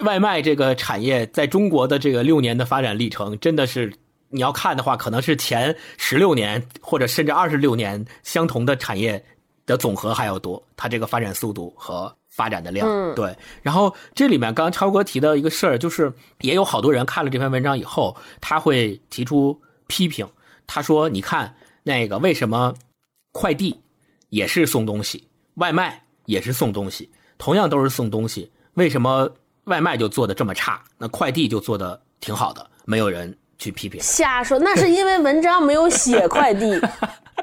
[0.00, 3.92] 外卖这个产业在中国的这个六年的发展历程真的是。
[4.30, 9.24] 你要看的话，可能是前十六年或者甚至二十六年相同的产业
[9.66, 12.86] 的总和还要多，它这个发展速度和发展的量。
[12.88, 13.36] 嗯对。
[13.62, 20.28] 然后这里面刚刚超哥提到一个事儿，就是也有好多人看了这篇文章以后，他会提出批评，
[20.66, 22.74] 他说：“你看那个为什么
[23.32, 23.80] 快递
[24.28, 29.30] 也是送东西，外卖也是送东西，同样都是送东西，为什么
[29.64, 32.70] 外卖就做的这么差，那快递就做的挺好的？
[32.84, 36.80] 没有人去批评。”瞎说，那是因为文章没有写快递。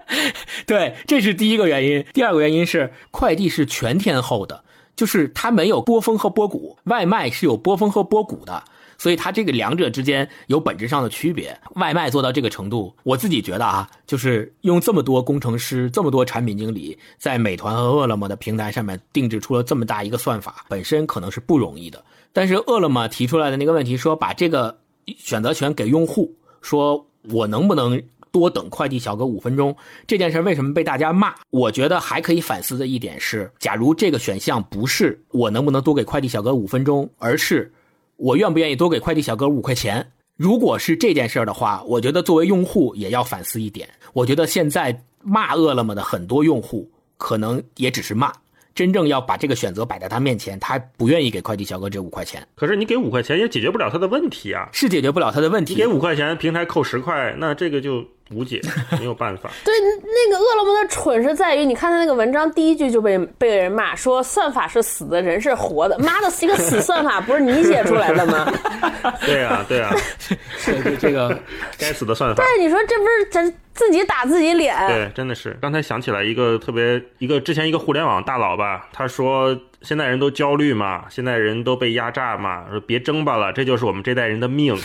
[0.66, 2.06] 对，这是第一个原因。
[2.14, 4.64] 第二个原因是快递是全天候的，
[4.96, 8.64] 就是它没有波峰和波谷，外卖是有波峰和波谷的，
[8.98, 11.58] 所以它这个两者之间有本质上的区别。
[11.76, 22.04] 外卖做到这个程度，我自己觉得啊，就是用这么多工程师、这么多产品经理在美团和饿了么的平台上面定制出了这么大一个算法，本身可能是不容易的。
[22.32, 24.78] 但是饿了么提出来的那个问题说，把这个
[25.18, 31.34] 选择权给用户，说我能不能多等快递小哥五分钟这件事为什么被大家骂？
[31.52, 37.72] 我觉得还可以反思的一点是，假如这个选项不是我能不能多给快递小哥五分钟，而是
[38.18, 40.12] 我愿不愿意多给快递小哥五块钱。
[40.38, 43.88] 如果是这件事的话，我觉得作为用户也要反思一点。
[44.12, 48.34] 我觉得现在骂饿了么的很多用户，可能也只是骂，
[48.76, 54.68] 真正要把这个选择摆在他面前，他不愿意给快递小哥这五块钱，可是你给五块钱也解决不了他的问题啊！
[54.74, 55.74] 是解决不了他的问题。
[55.74, 58.60] 你给五块钱，平台扣十块，那这个就无解，
[59.00, 59.50] 没有办法。
[59.64, 65.98] 对，那个饿了么的蠢是在于，你看他那个文章第一句就被被人骂说算法是死的，人是活的。
[66.00, 68.52] 妈的，一个死算法不是你写出来的吗？
[69.26, 69.94] 对啊，对啊，
[70.66, 71.38] 这个这个
[71.78, 72.44] 该死的算法。
[72.44, 74.76] 但是，你说这不是咱自己打自己脸？
[74.88, 75.56] 对，真的是。
[75.62, 84.76] 刚才想起来一个特别一个之前一个互联网大佬吧，他说现在人都焦虑嘛，现在人都被压榨嘛，说别争吧了，这就是我们这代人的命。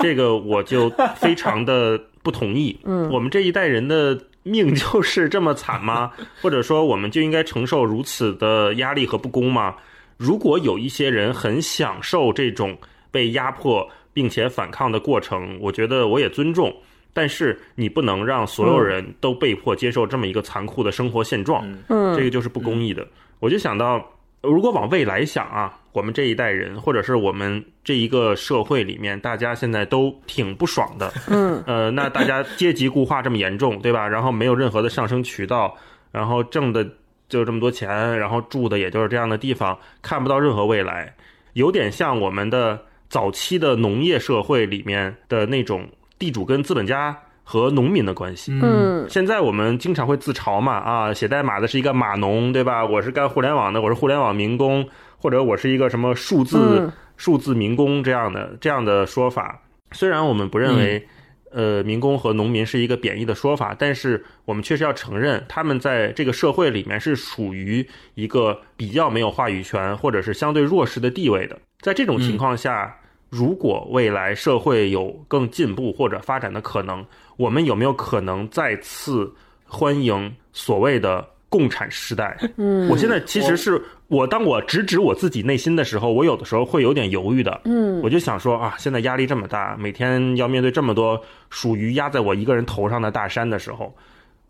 [0.00, 2.78] 这个我就非常的不同意。
[2.84, 6.12] 嗯，我们这一代人的命就是这么惨吗？
[6.40, 9.74] 或者说我们就应该承受如此的压力和不公吗？
[10.16, 12.78] 如果有一些人很享受这种
[13.10, 16.74] 被压迫并且反抗的过程，我觉得我也尊重。
[17.14, 23.06] 但是你不能让所有人都被迫接受这么一个残酷的生活现状，嗯，这个就是不公义的。
[23.38, 24.02] 我就想到，
[24.40, 34.08] 如果往未来想啊，我们这一代人，或者是我们这一个社会里面，大家现在都挺不爽的，嗯，呃，那大家阶级固化这么严重，对吧？
[34.08, 35.76] 然后没有任何的上升渠道，
[36.10, 36.82] 然后挣的
[37.28, 41.14] 就这么多钱，然后住的也就是这样的地方，看不到任何未来，
[41.52, 45.86] 有点像我们的早期的农业社会里面的那种
[46.18, 48.58] 地主跟资本家和农民的关系。
[48.62, 52.86] 嗯现在我们经常会自嘲嘛，啊，写代码的是一个码农，对吧？
[52.86, 54.88] 我是干互联网的，我是互联网民工，
[55.22, 59.62] 或者我是一个什么数字、嗯数字民工这样的这样的说法。
[59.92, 61.06] 虽然我们不认为，
[61.52, 71.56] 呃，民工和农民是一个贬义的说法，但是我们确实要承认，他们在这个社会里面是属于一个比较没有话语权或者是相对弱势的地位的。
[71.80, 72.98] 在这种情况下，
[73.30, 77.06] 如果未来社会有更进步或者发展的可能，
[77.36, 79.32] 我们有没有可能再次
[79.64, 82.34] 欢迎所谓的共产时代？
[82.56, 87.60] 嗯，我现在其实是我当我直指我自己内心的时候，我有的时候会有点犹豫的。
[87.66, 93.94] 嗯我就想说啊，现在压力这么大，每天要面对这么多属于压在我一个人头上的大山的时候，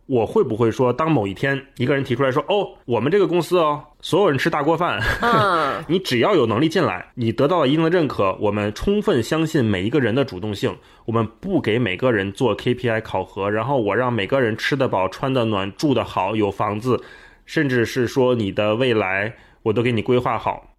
[0.06, 17.00] 我会不会说，当某一天一个人提出来说，哦，我们这个公司哦，所有人吃大锅饭，啊， 你只要有能力进来，你得到了一定的认可，我们充分相信每一个人的主动性，我们不给每个人做 KPI 考核，然后我让每个人吃得饱、穿得暖、住得好、有房子，
[17.46, 20.71] 甚至是说你的未来我都给你规划好。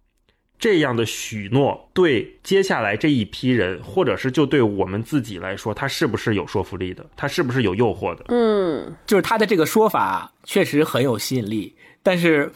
[0.64, 7.04] 这样的许诺对接下来这一批人，或者是就对我们自己来说，它是不是有说服力的？
[7.16, 8.24] 它是不是有诱惑的？
[8.28, 12.50] 嗯就是他的这个说法确实很有吸引力，但是，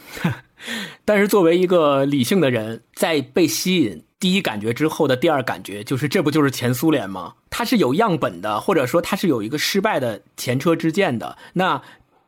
[1.05, 7.35] 但是作为一个理性的人，在被吸引第一感觉之后的第二感觉，就是这不就是前苏联吗？
[7.51, 11.37] 它是有样本的，或者说它是有一个失败的前车之鉴的。
[11.53, 11.79] 那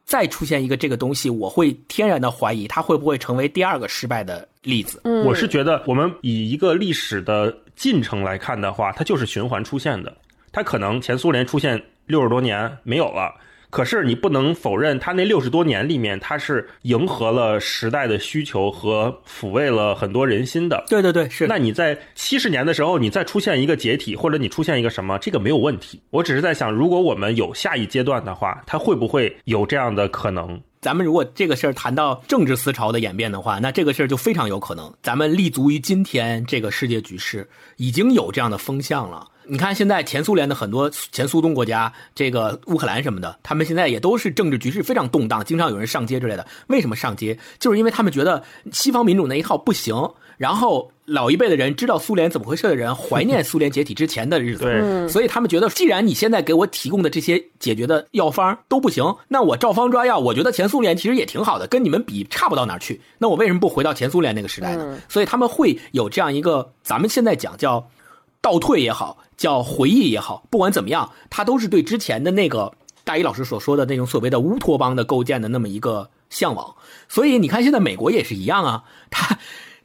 [0.05, 5.01] 再出现一个这个东西，我会天然的怀疑它会不会成为第二个失败的例子。
[5.03, 10.15] 嗯，我是觉得，我们以一个历史的进程来看的话，它就是循环出现的。
[10.51, 13.33] 它可能前苏联出现六十多年没有了，
[13.69, 20.83] 可是你不能否认，它那六十多年里面，它是迎合了时代的需求和抚慰了很多人心的。
[20.89, 26.01] 对对对，是那你在七十年的时候，你再出现一个解体，或者你出现一个什么，这个没有问题。
[26.09, 30.61] 我只是在想，如果我们有下一阶段的话，它会不会有这样的可能？
[30.81, 34.91] 咱们如果这个事儿谈到政治思潮的演变的话，那这个事儿就非常有可能。
[35.03, 39.27] 咱们立足于今天这个世界局势，已经有这样的风向了。
[39.45, 46.47] 你看现在前苏联的很多前苏东国家，这个乌克兰什么的，他们现在也都是政治局势非常动荡，经常有人上街之类的。
[46.65, 47.37] 为什么上街？
[47.59, 49.95] 就是因为他们觉得西方民主那一套不行。
[50.37, 63.01] 然后老一辈的人知道苏联怎么回事的人，怀念 苏联解体之前的日子，对，所以他们觉得，既然你现在给我提供的这些解决的药方都不行，那我照方抓药，我觉得前苏联其实也挺好的，跟你们比差不到哪儿去。
[63.17, 64.97] 那我为什么不回到前苏联那个时代呢？
[65.09, 67.85] 所以他们会有这样一个，咱们现在讲叫
[68.39, 72.71] 倒退也好，叫回忆也好，不管怎么样，他都是对之前的那个
[73.03, 76.73] 大一老师所说的那种所谓的乌托邦的构建的那么一个向往。
[77.09, 79.37] 所以你看，现在美国也是一样啊，他。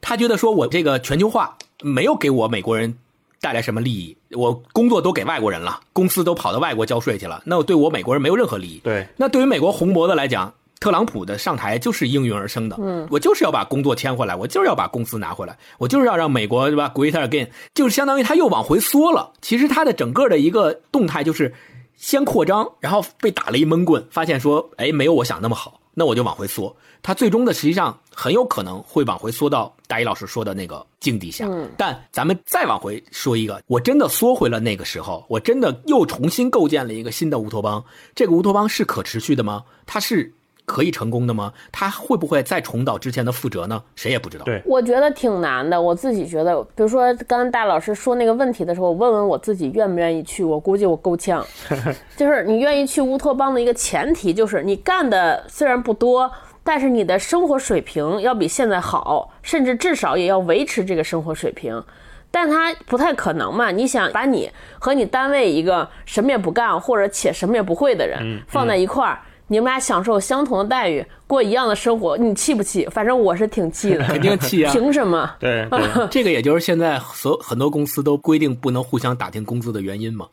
[0.07, 2.97] 他觉得说，我这个全球化没有给我美国人
[3.41, 8.79] 带来什么利益，我工作都给外国人了，公司都跑到外国交税去了，那我对我美国人没有任何利益。
[8.81, 12.77] 对，那对于美国红脖子来讲，特朗普的上台就是应运而生的。
[12.79, 19.33] 嗯，我就是要把工作签回来，我就是要把公司拿回来，我就是要让美国对吧？Great again，就是相当于他又往回缩了。
[19.41, 21.53] 其实他的整个的一个动态就是
[21.97, 26.75] 先扩张，然后被打了一闷棍，发现说，哎，没有我想那么好，那我就往回缩。
[27.01, 37.83] 他最终的实际上很有可能会往回缩到大一老师说的那个境地下，但咱们再往回说一个，我真的缩回了那个时候，我真的又重新构建了一个新的乌托邦。
[38.13, 39.63] 这个乌托邦是可持续的吗？
[39.87, 40.31] 它是
[40.67, 41.53] 可以成功的吗？
[41.71, 43.81] 他会不会再重蹈之前的覆辙呢？
[43.95, 44.43] 谁也不知道。
[44.43, 45.81] 对，我觉得挺难的。
[45.81, 51.43] 我自己觉得，比如说刚刚大老师说那个问题的时候，我问问我自己愿不愿意去，我估计我够呛。
[52.17, 56.31] 就是你愿意去乌托邦的一个前提，就是你干的虽然不多。
[56.63, 61.81] 但是你的生活水平要比现在好，甚至至少也要维持这个生活水平，
[62.29, 63.71] 但他不太可能嘛？
[63.71, 72.85] 你想把你和你单位一个什么也不干或者且什么也不会的人放在一块儿，你们俩享受相同的待遇，过一样的生活，你气不气？
[72.87, 74.71] 反正我是挺气的， 肯定气啊！
[74.73, 75.29] 凭什么？
[75.39, 75.67] 对，
[76.11, 80.27] 这个也就是现在所很多公司都规定不能互相打听工资的原因嘛。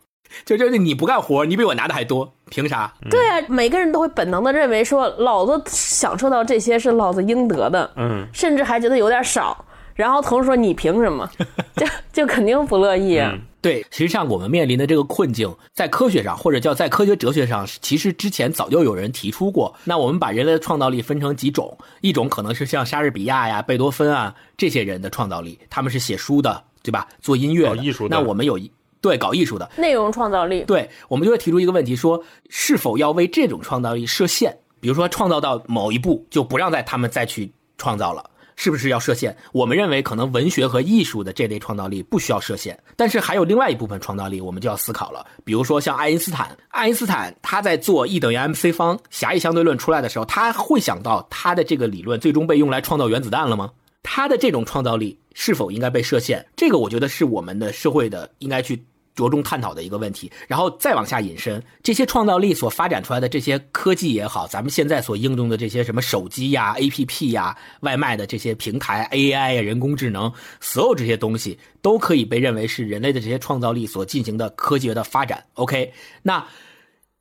[0.44, 2.92] 就就是你不干活，你比我拿的还多，凭啥？
[3.08, 9.64] 对啊，每个人都会本能的认为说，老子享受到这些是老子应得的，嗯，甚至还觉得有点少。
[9.94, 11.28] 然后同事说你凭什么？
[11.76, 13.20] 就就肯定不乐意。
[13.60, 19.74] 对，实际上我们面临的这个困境，在科学上或者叫在科学哲学上，其实之前早就有人提出过。
[19.84, 27.08] 那我们把人类的创造力分成几种，一种可能是像莎士比亚呀、贝多芬啊这些人的创造力，他们是写书的，对吧？
[27.20, 28.16] 做音乐、艺术的。
[28.16, 28.70] 那我们有一。
[29.00, 34.56] 对，搞艺术的内容创造力，对我们就会提出一个问题：说是否要为这种创造力设限？
[34.80, 38.24] 比如说，创造到某一步就不让再他们再去创造了，
[38.56, 39.36] 是不是要设限？
[39.52, 45.26] 我们认为，可能文学和艺术的这类创造力不需要设限，但是还有另外一部分创造力，我们就要思考了。
[45.44, 53.70] 比如说，像爱因斯坦，爱因斯坦他在做 E 等于 mc 方狭义相对论出来的时候，他会想到他的这个理论最终被用来创造原子弹了吗？
[54.02, 56.44] 他的这种创造力是否应该被设限？
[56.54, 58.84] 这个我觉得是我们的社会的应该去。
[59.14, 75.44] 着重探讨的一个问题，然后再往下引申，这些创造力所发展出来的这些科技也好，咱们现在所应用的这些什么手机呀、APP 呀、外卖的这些平台、AI 呀、人工智能，所有这些东西都可以被认为是人类的这些创造力所进行的科技的发展。
[75.54, 75.92] OK，
[76.22, 76.44] 那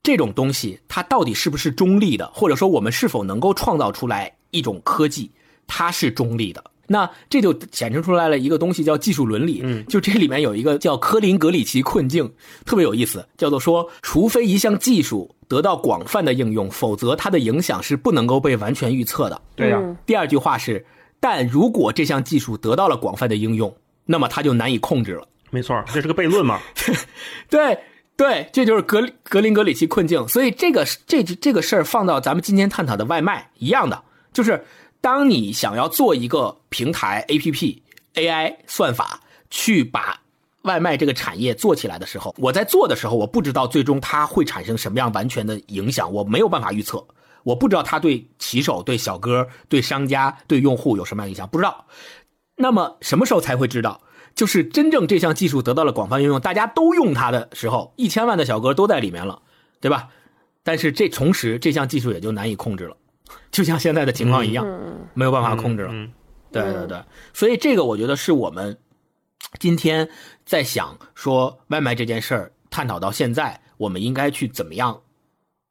[0.01, 5.31] 这种东西它到底是不是中立的，或者说我们是否能够创造出来一种科技，
[5.67, 6.63] 它是中立的？
[6.87, 9.61] 那这就显示出来了一个东西，叫技术伦理。
[9.63, 12.29] 嗯，就这里面有一个叫科林格里奇困境，
[12.65, 19.41] 特别有意思，叫做说，除非一项技术得到广泛的应用，否则它的影响是不能够被完全预测的。
[19.55, 19.81] 对呀。
[20.05, 20.85] 第二句话是，
[21.21, 23.73] 但如果这项技术得到了广泛的应用，
[24.05, 25.25] 那么它就难以控制了。
[25.51, 26.59] 没错，这是个悖论嘛？
[27.49, 27.79] 对
[28.17, 30.27] 对，这就是格格林格里奇困境。
[30.27, 34.03] 所以这个这这个事儿放到咱们今天探讨的外卖一样的，
[34.33, 34.61] 就是。
[35.03, 37.83] 当你想要做一个平台 A P P
[38.13, 40.21] A I 算法去把
[40.61, 47.05] 外卖这个产业做起来的时候，我在做的时候，我不知道最终它会产生什么样完全的影响，我没有办法预测，
[47.43, 51.85] 我不知道它对骑手、对小哥、对商家、对用户有什么样影响，不知道。
[52.55, 53.99] 那么什么时候才会知道？
[54.35, 59.41] 就是真正这项技术得到了广泛应用，大家都用它的时候，一千万的小哥都在里面了，
[59.81, 60.07] 对吧？
[60.63, 62.95] 但是这同时这项技术也就难以控制了。
[63.51, 64.65] 就像现在的情况一样，
[65.13, 65.93] 没有办法控制了。
[66.51, 67.03] 对对对，
[67.33, 68.77] 所以这个我觉得是我们
[69.59, 70.07] 今天
[70.45, 75.01] 在想说外卖这件事儿，探讨到现在，我们应该去怎么样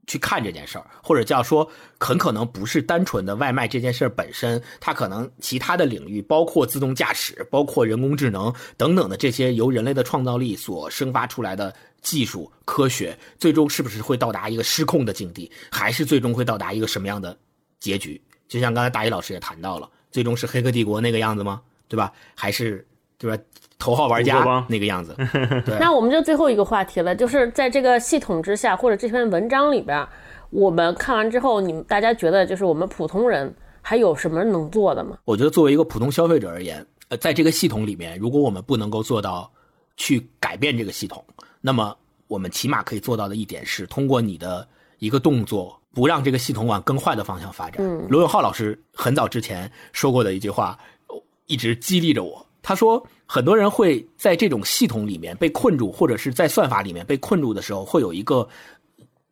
[0.09, 17.39] 去看这件事儿，或者叫说很可能不是单纯的外卖这件事儿本身，它可能其他的领域，包括自动驾驶、包括人工智能等等的这些由人类的创造力所生发出来的技术科学，最终是不是会到达一个失控的境地，还是最终会到达一个什么样的？
[17.83, 21.61] 结局就像刚才大一老师也谈到了，最终是《黑客帝国》那个样子吗？
[21.89, 22.13] 对吧？
[22.35, 22.87] 还是
[23.19, 23.43] 对吧？
[23.79, 25.17] 头号玩家那个样子。
[25.67, 30.07] 对那我们就最后一个话题了，就是在这个系统之下，或者这篇文章里边，
[30.51, 35.19] 我们看完之后，你们大家觉得就是我们普通人还有什么能做的吗？
[35.25, 39.51] 我觉得作为一个普通消费者而言，呃，在这个系统里面，如果我们不能够做到
[39.97, 41.25] 去改变这个系统，
[41.61, 41.97] 那么
[42.29, 44.67] 我们起码可以做到的一点是，通过你的
[45.01, 47.85] 一个动作，不让这个系统往更坏的方向发展。
[47.85, 50.79] 嗯罗永浩老师很早之前说过的一句话，
[51.09, 52.45] 呃一直激励着我。
[52.65, 58.49] 他说，很多人会在这种系统里面被困住，或者是在算法里面被困住的时候，会有一个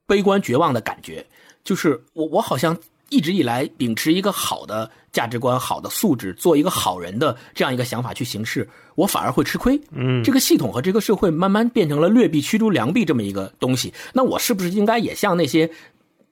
[0.04, 1.24] 悲观绝望的感觉，
[1.62, 2.76] 就是我我好像
[3.08, 9.80] 一直以来秉持一个好的价值观、好的素质，做一个好人的这样一个想法去行事，我反而会吃亏。
[9.92, 15.70] 嗯，这个系统和这个社会慢慢变成了劣币驱逐良币这么一个东西，那我是不是应该也像那些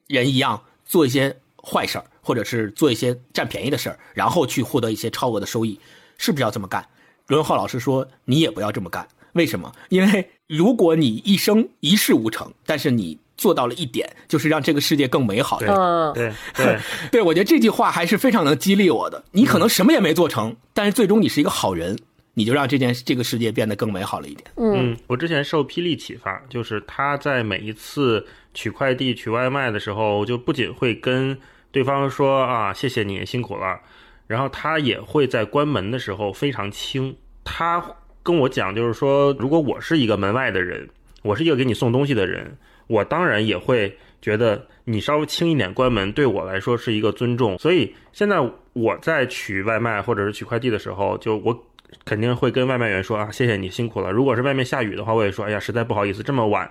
[0.09, 5.79] 人一样做一些坏事儿，或者是做一些占便宜的事儿，然后去获得一些超额的收益？
[6.19, 6.85] 是不是要这么干？
[7.29, 9.07] 罗永浩老师说，你也不要这么干。
[9.35, 9.71] 为什么？
[9.91, 15.61] 因为如果你一生一事无成，但是你做到了一点，就是让这个世界更美好。
[15.61, 16.79] 对嗯，对 对，
[17.13, 19.23] 对，我觉得这句话还是非常能激励我的。
[19.33, 21.97] 你可能什么也没做成，但是最终你是一个好人，
[22.35, 24.51] 你就让这件这个世界变得更美好了一点。
[24.57, 28.27] 嗯，我之前受霹雳启发，就是他在每一次
[28.59, 31.39] 取快递、取外卖的时候，就不仅会跟
[31.71, 33.79] 对方说啊谢谢你辛苦了，
[34.27, 37.17] 然后他也会在关门的时候非常轻。
[37.45, 37.81] 他
[38.21, 40.89] 跟我讲，就是说，如果我是一个门外的人，
[41.23, 42.53] 我是一个给你送东西的人，
[42.89, 47.57] 我当然也会觉得你稍微轻一点关门，对我来说是一个尊重。
[47.59, 48.41] 所以现在
[48.73, 51.57] 我在取外卖或者是取快递的时候，就我
[52.05, 54.11] 肯定会跟外卖员说啊，谢谢你辛苦了。
[54.11, 56.69] 如果是外面下雨的话，我也说，哎呀，实在不好意思，这么晚，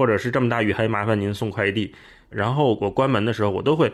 [0.00, 1.94] 或者是这么大雨，还麻烦您送快递。
[2.30, 3.92] 然后我关门的时候，我都会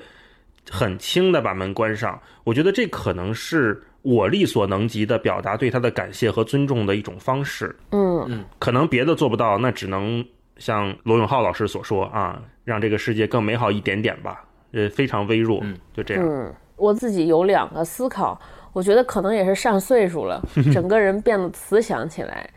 [0.70, 2.16] 很轻的把门关上。
[2.44, 7.74] 我觉得这可能是我力所能及的表达对他的感谢和尊重的一种方式。
[7.90, 10.24] 嗯可能别的做不到，那只能
[10.58, 14.44] 像罗永浩老师所说啊，让这个世界更美好一点点吧。
[14.70, 15.60] 呃，非常微弱，
[15.92, 16.24] 就这样。
[16.24, 18.40] 嗯，我自己有两个思考，
[18.72, 20.40] 我觉得可能也是上岁数了，
[20.72, 22.48] 整个人变得慈祥起来。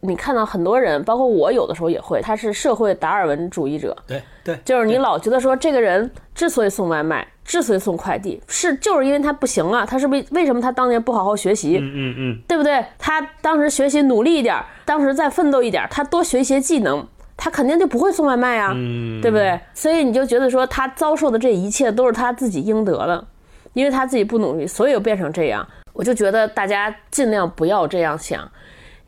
[0.00, 12.84] 你看到很多人，包括我，有的时候也会，他是社会达尔文主义者，对对，就是你老觉得说这个人之所以送外卖，之所以送快递，是就是因为他不行啊，他是不是为什么他当年不好好学习，嗯嗯嗯，对不对？
[12.96, 17.04] 他当时学习努力一点儿，当时再奋斗一点儿，他多学一些技能，
[17.36, 19.58] 他肯定就不会送外卖啊，嗯对不对？
[19.74, 23.26] 所以你就觉得说他遭受的这一切都是他自己应得的，
[23.72, 25.66] 因为他自己不努力，所以又变成这样。
[25.92, 28.48] 我就觉得大家尽量不要这样想，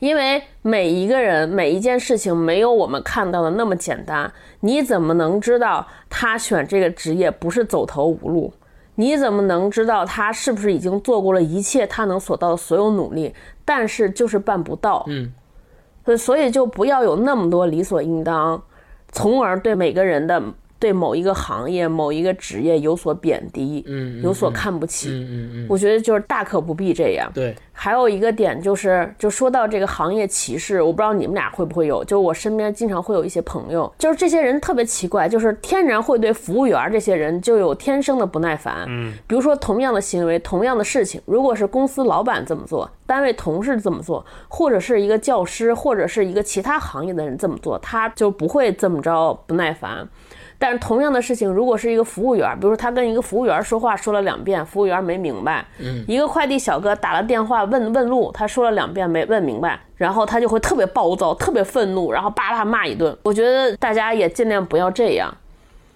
[0.01, 4.31] 因为每一个人每一件事情没有我们看到的那么简单。
[4.61, 8.53] 你怎么能知道他选这个职业不是走投无路？
[8.97, 13.35] 你怎么能知道他是不是已经做过了一切他能所到的所有努力，
[13.65, 15.05] 但是就是办不到？
[15.09, 15.33] 嗯，
[16.05, 18.63] 所以所以就不要有那么多理所应当，
[19.11, 20.43] 从而对每个人的
[20.81, 25.11] 对某一个行业、某一个职业有所贬低，嗯有所看不起。
[25.11, 27.31] 嗯嗯嗯，我觉得就是大可不必这样。
[27.35, 38.87] 对，还有一个点就是，就说到这个行业歧视，我不知道你们俩会不会有，就是我身边经常会有一些朋友，就是这些人特别奇怪，就是天然会对服务员这些人就有天生的不耐烦。
[38.89, 50.09] 嗯，比如说同样的行为，同样的事情，如果是公司老板这么做，单位同事这么做，或者是一个教师，或者是一个其他行业的人这么做，他就不会这么着不耐烦。
[50.61, 63.17] 但是同样的事情，如果是一个服务员，比如说他跟一个服务员说话说了两遍，服务员没明白，嗯，一个快递小哥打了电话问问路，他说了两遍没问明白，然后他就会特别暴躁，特别愤怒，然后叭叭骂一顿。
[63.23, 65.35] 我觉得大家也尽量不要这样。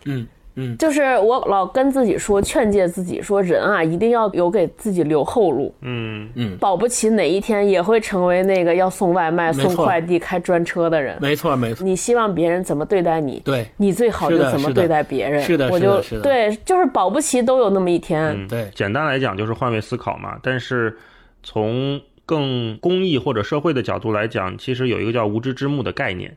[0.06, 0.26] 嗯
[0.56, 11.18] 嗯，就是我老跟自己说，劝诫自己说，人啊一定要有给自己留后路，嗯嗯保不齐哪一天也会成为那个要送外卖、送快递、开专车的人。
[11.20, 15.42] 没错没错，你希望别人怎么对待你，对你最好就怎么对待别人。
[15.42, 18.22] 是的我就是的是的对，就是保不齐都有那么一天。
[18.22, 20.38] 嗯，对简单来讲就是换位思考嘛。
[20.42, 20.96] 但是
[21.42, 26.34] 从更公益或者社会的角度来讲，其实有一个叫无知之幕的概念，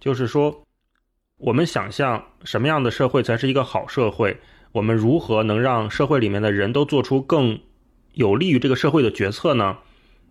[0.00, 0.52] 就是说，
[1.40, 4.36] 我们想象什么样的社会才是一个好社会，
[4.72, 7.58] 我们如何能让社会里面的人都做出更
[8.12, 9.78] 有利于这个社会的决策呢？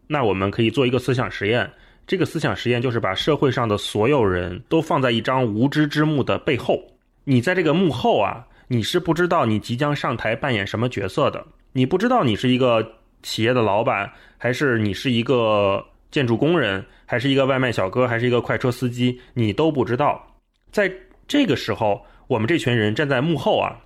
[0.06, 1.72] 那我们可以做一个思想实验。
[2.06, 6.80] 这个思想实验就是把社会上的所有人都放在一张无知之幕的背后。
[7.24, 11.44] 你在这个幕后啊，你是不知道你即将上台扮演什么角色的。
[11.72, 12.88] 你不知道你是一个
[13.24, 20.24] 企业的老板，还是你是一个建筑工人，还是一个外卖小哥，还是一个快车司机，你都不知道。
[20.72, 20.92] 在
[21.28, 23.78] 这个时候，我们这群人站在幕后啊，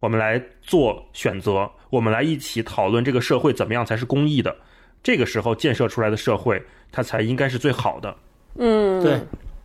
[0.00, 4.54] 我们来做选择，我们来一起讨论这个社会怎么样才是公益的。
[5.02, 6.62] 这个时候建设出来的社会，
[6.92, 8.14] 它才应该是最好的。
[8.56, 9.18] 嗯，对，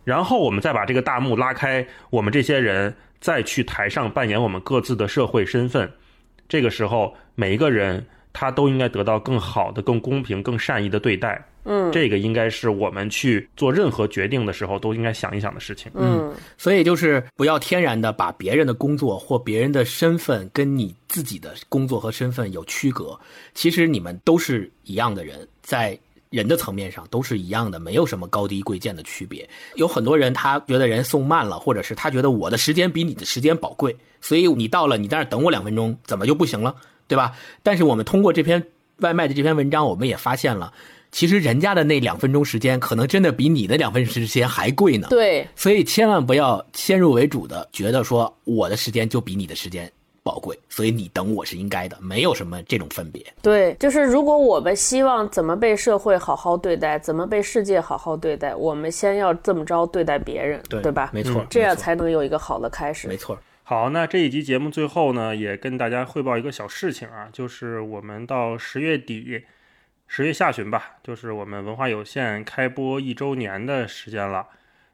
[0.04, 5.90] 然后我们再把这个大幕拉开，我们这些人再去台上扮演我们各自的社会身份。
[6.48, 8.06] 这个时候，每一个人
[8.38, 11.42] 他都应该得到更好的、更公平、更善意的对待。
[11.64, 15.90] 嗯，这个应该是我们去做任何决定的时候都应该想一想的事情。
[15.94, 23.18] 嗯，所以就是不要天然的把别人的工作或别人的身份跟你自己的工作和身份有区隔。
[23.54, 29.48] 其实你们都是一样的人，在人的层面上都是一样的，没有什么高低贵贱的区别。
[29.76, 36.76] 有很多人他觉得人送慢了，或者是他觉得我的时间比你的时间宝贵，所以你到了你在那等我两分钟，怎么就不行了，
[37.08, 37.32] 对吧？
[37.62, 38.62] 但是我们通过这篇
[38.98, 40.72] 外卖的这篇文章，我们也发现了。
[41.12, 45.06] 其实人家的那两分钟时间，可能真的比你的两分钟时间还贵呢。
[45.08, 49.90] 对，所以千万不要先入为主的觉得说我的时间就比你的时间
[50.22, 53.24] 宝贵，所以你等我是应该的，没有什么这种分别。
[53.40, 61.10] 对，就是如果我们希望怎么被社会好好对待，怎么被世界好好对待，我们先要这么着对待别人，对吧？
[61.14, 63.08] 没错，这样才能有一个好的开始。
[63.08, 63.38] 没错。
[63.68, 69.44] 好，那这一集节目最后呢，也跟大家汇报一个小事情啊，就是我们到十月底。
[70.06, 74.46] 十月下旬吧，就是我们文化有限开播一周年的时间了。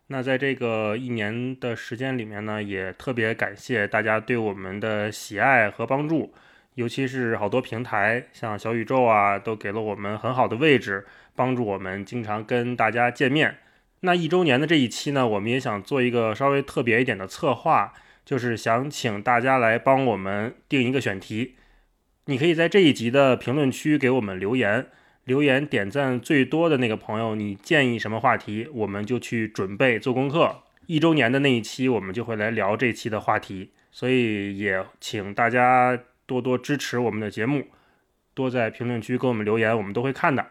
[0.06, 6.32] 那在这个一年的时间里面呢，也特别感谢大家对我们的喜爱和帮助，
[6.76, 11.06] 尤其是好多平台，像小宇宙啊，都给了我们很好的位置，
[11.36, 13.58] 帮助我们经常跟大家见面。
[14.00, 17.92] 那一周年的这一期呢，我们也想做一个稍微特别一点的策划，
[18.24, 21.56] 就是想请大家来帮我们定一个选题。
[22.26, 24.86] 你可以在这一集的评论区给我们留言。
[25.24, 30.62] 留言点赞最多的那个朋友，你建议什么话题，我们就去准备做功课。
[30.86, 33.70] 一周年的那一期，我们就会来聊这期的话题。
[33.92, 35.96] 所以也请大家
[36.26, 37.68] 多多支持我们的节目，
[38.34, 40.44] 多在评论区给我们留言，我们都会看的。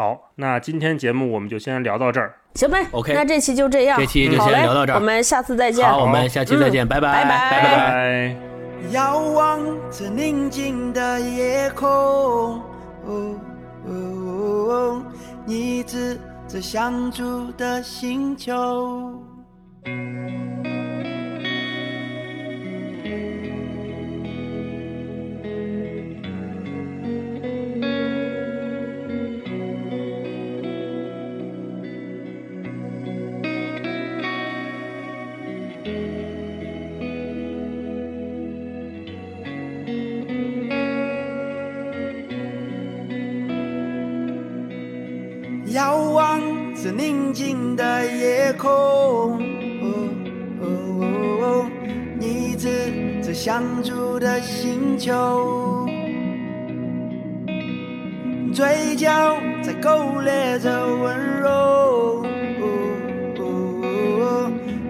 [0.00, 2.86] 好，那今天节目我们就先聊到这儿，行呗。
[2.90, 5.86] OK，那这期就这样，这期就先聊到这儿我们下次再见。
[5.86, 8.36] 好，我们下期再见，嗯拜拜，拜拜拜拜。
[8.92, 11.86] 遥望着宁静的夜空，
[13.04, 13.34] 哦
[13.84, 15.02] 哦，
[15.44, 19.22] 你指着相住的星球。
[47.32, 49.38] 静的夜空，哦
[50.60, 51.66] 哦，
[52.18, 52.68] 你指
[53.22, 55.86] 着相住的星球，
[58.52, 59.08] 嘴角
[59.62, 62.26] 在勾勒着温柔，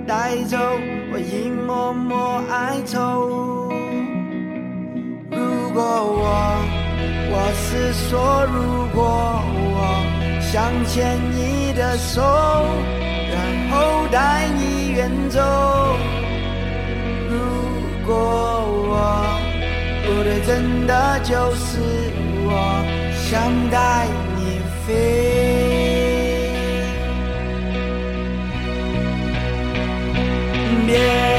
[0.06, 0.56] 带走
[1.12, 3.68] 我一抹抹哀愁。
[5.30, 6.56] 如果我，
[7.32, 8.58] 我是说，如
[8.94, 9.00] 果
[9.76, 9.78] 我。
[10.52, 12.20] 想牵你的手，
[13.32, 15.40] 然后带你远走。
[17.30, 17.32] 如
[18.06, 18.14] 果
[18.90, 18.92] 我
[20.04, 21.78] 不对，真的就是
[22.44, 22.48] 我
[23.16, 23.30] 想
[23.70, 24.06] 带
[24.36, 24.88] 你飞。
[30.86, 31.29] 别。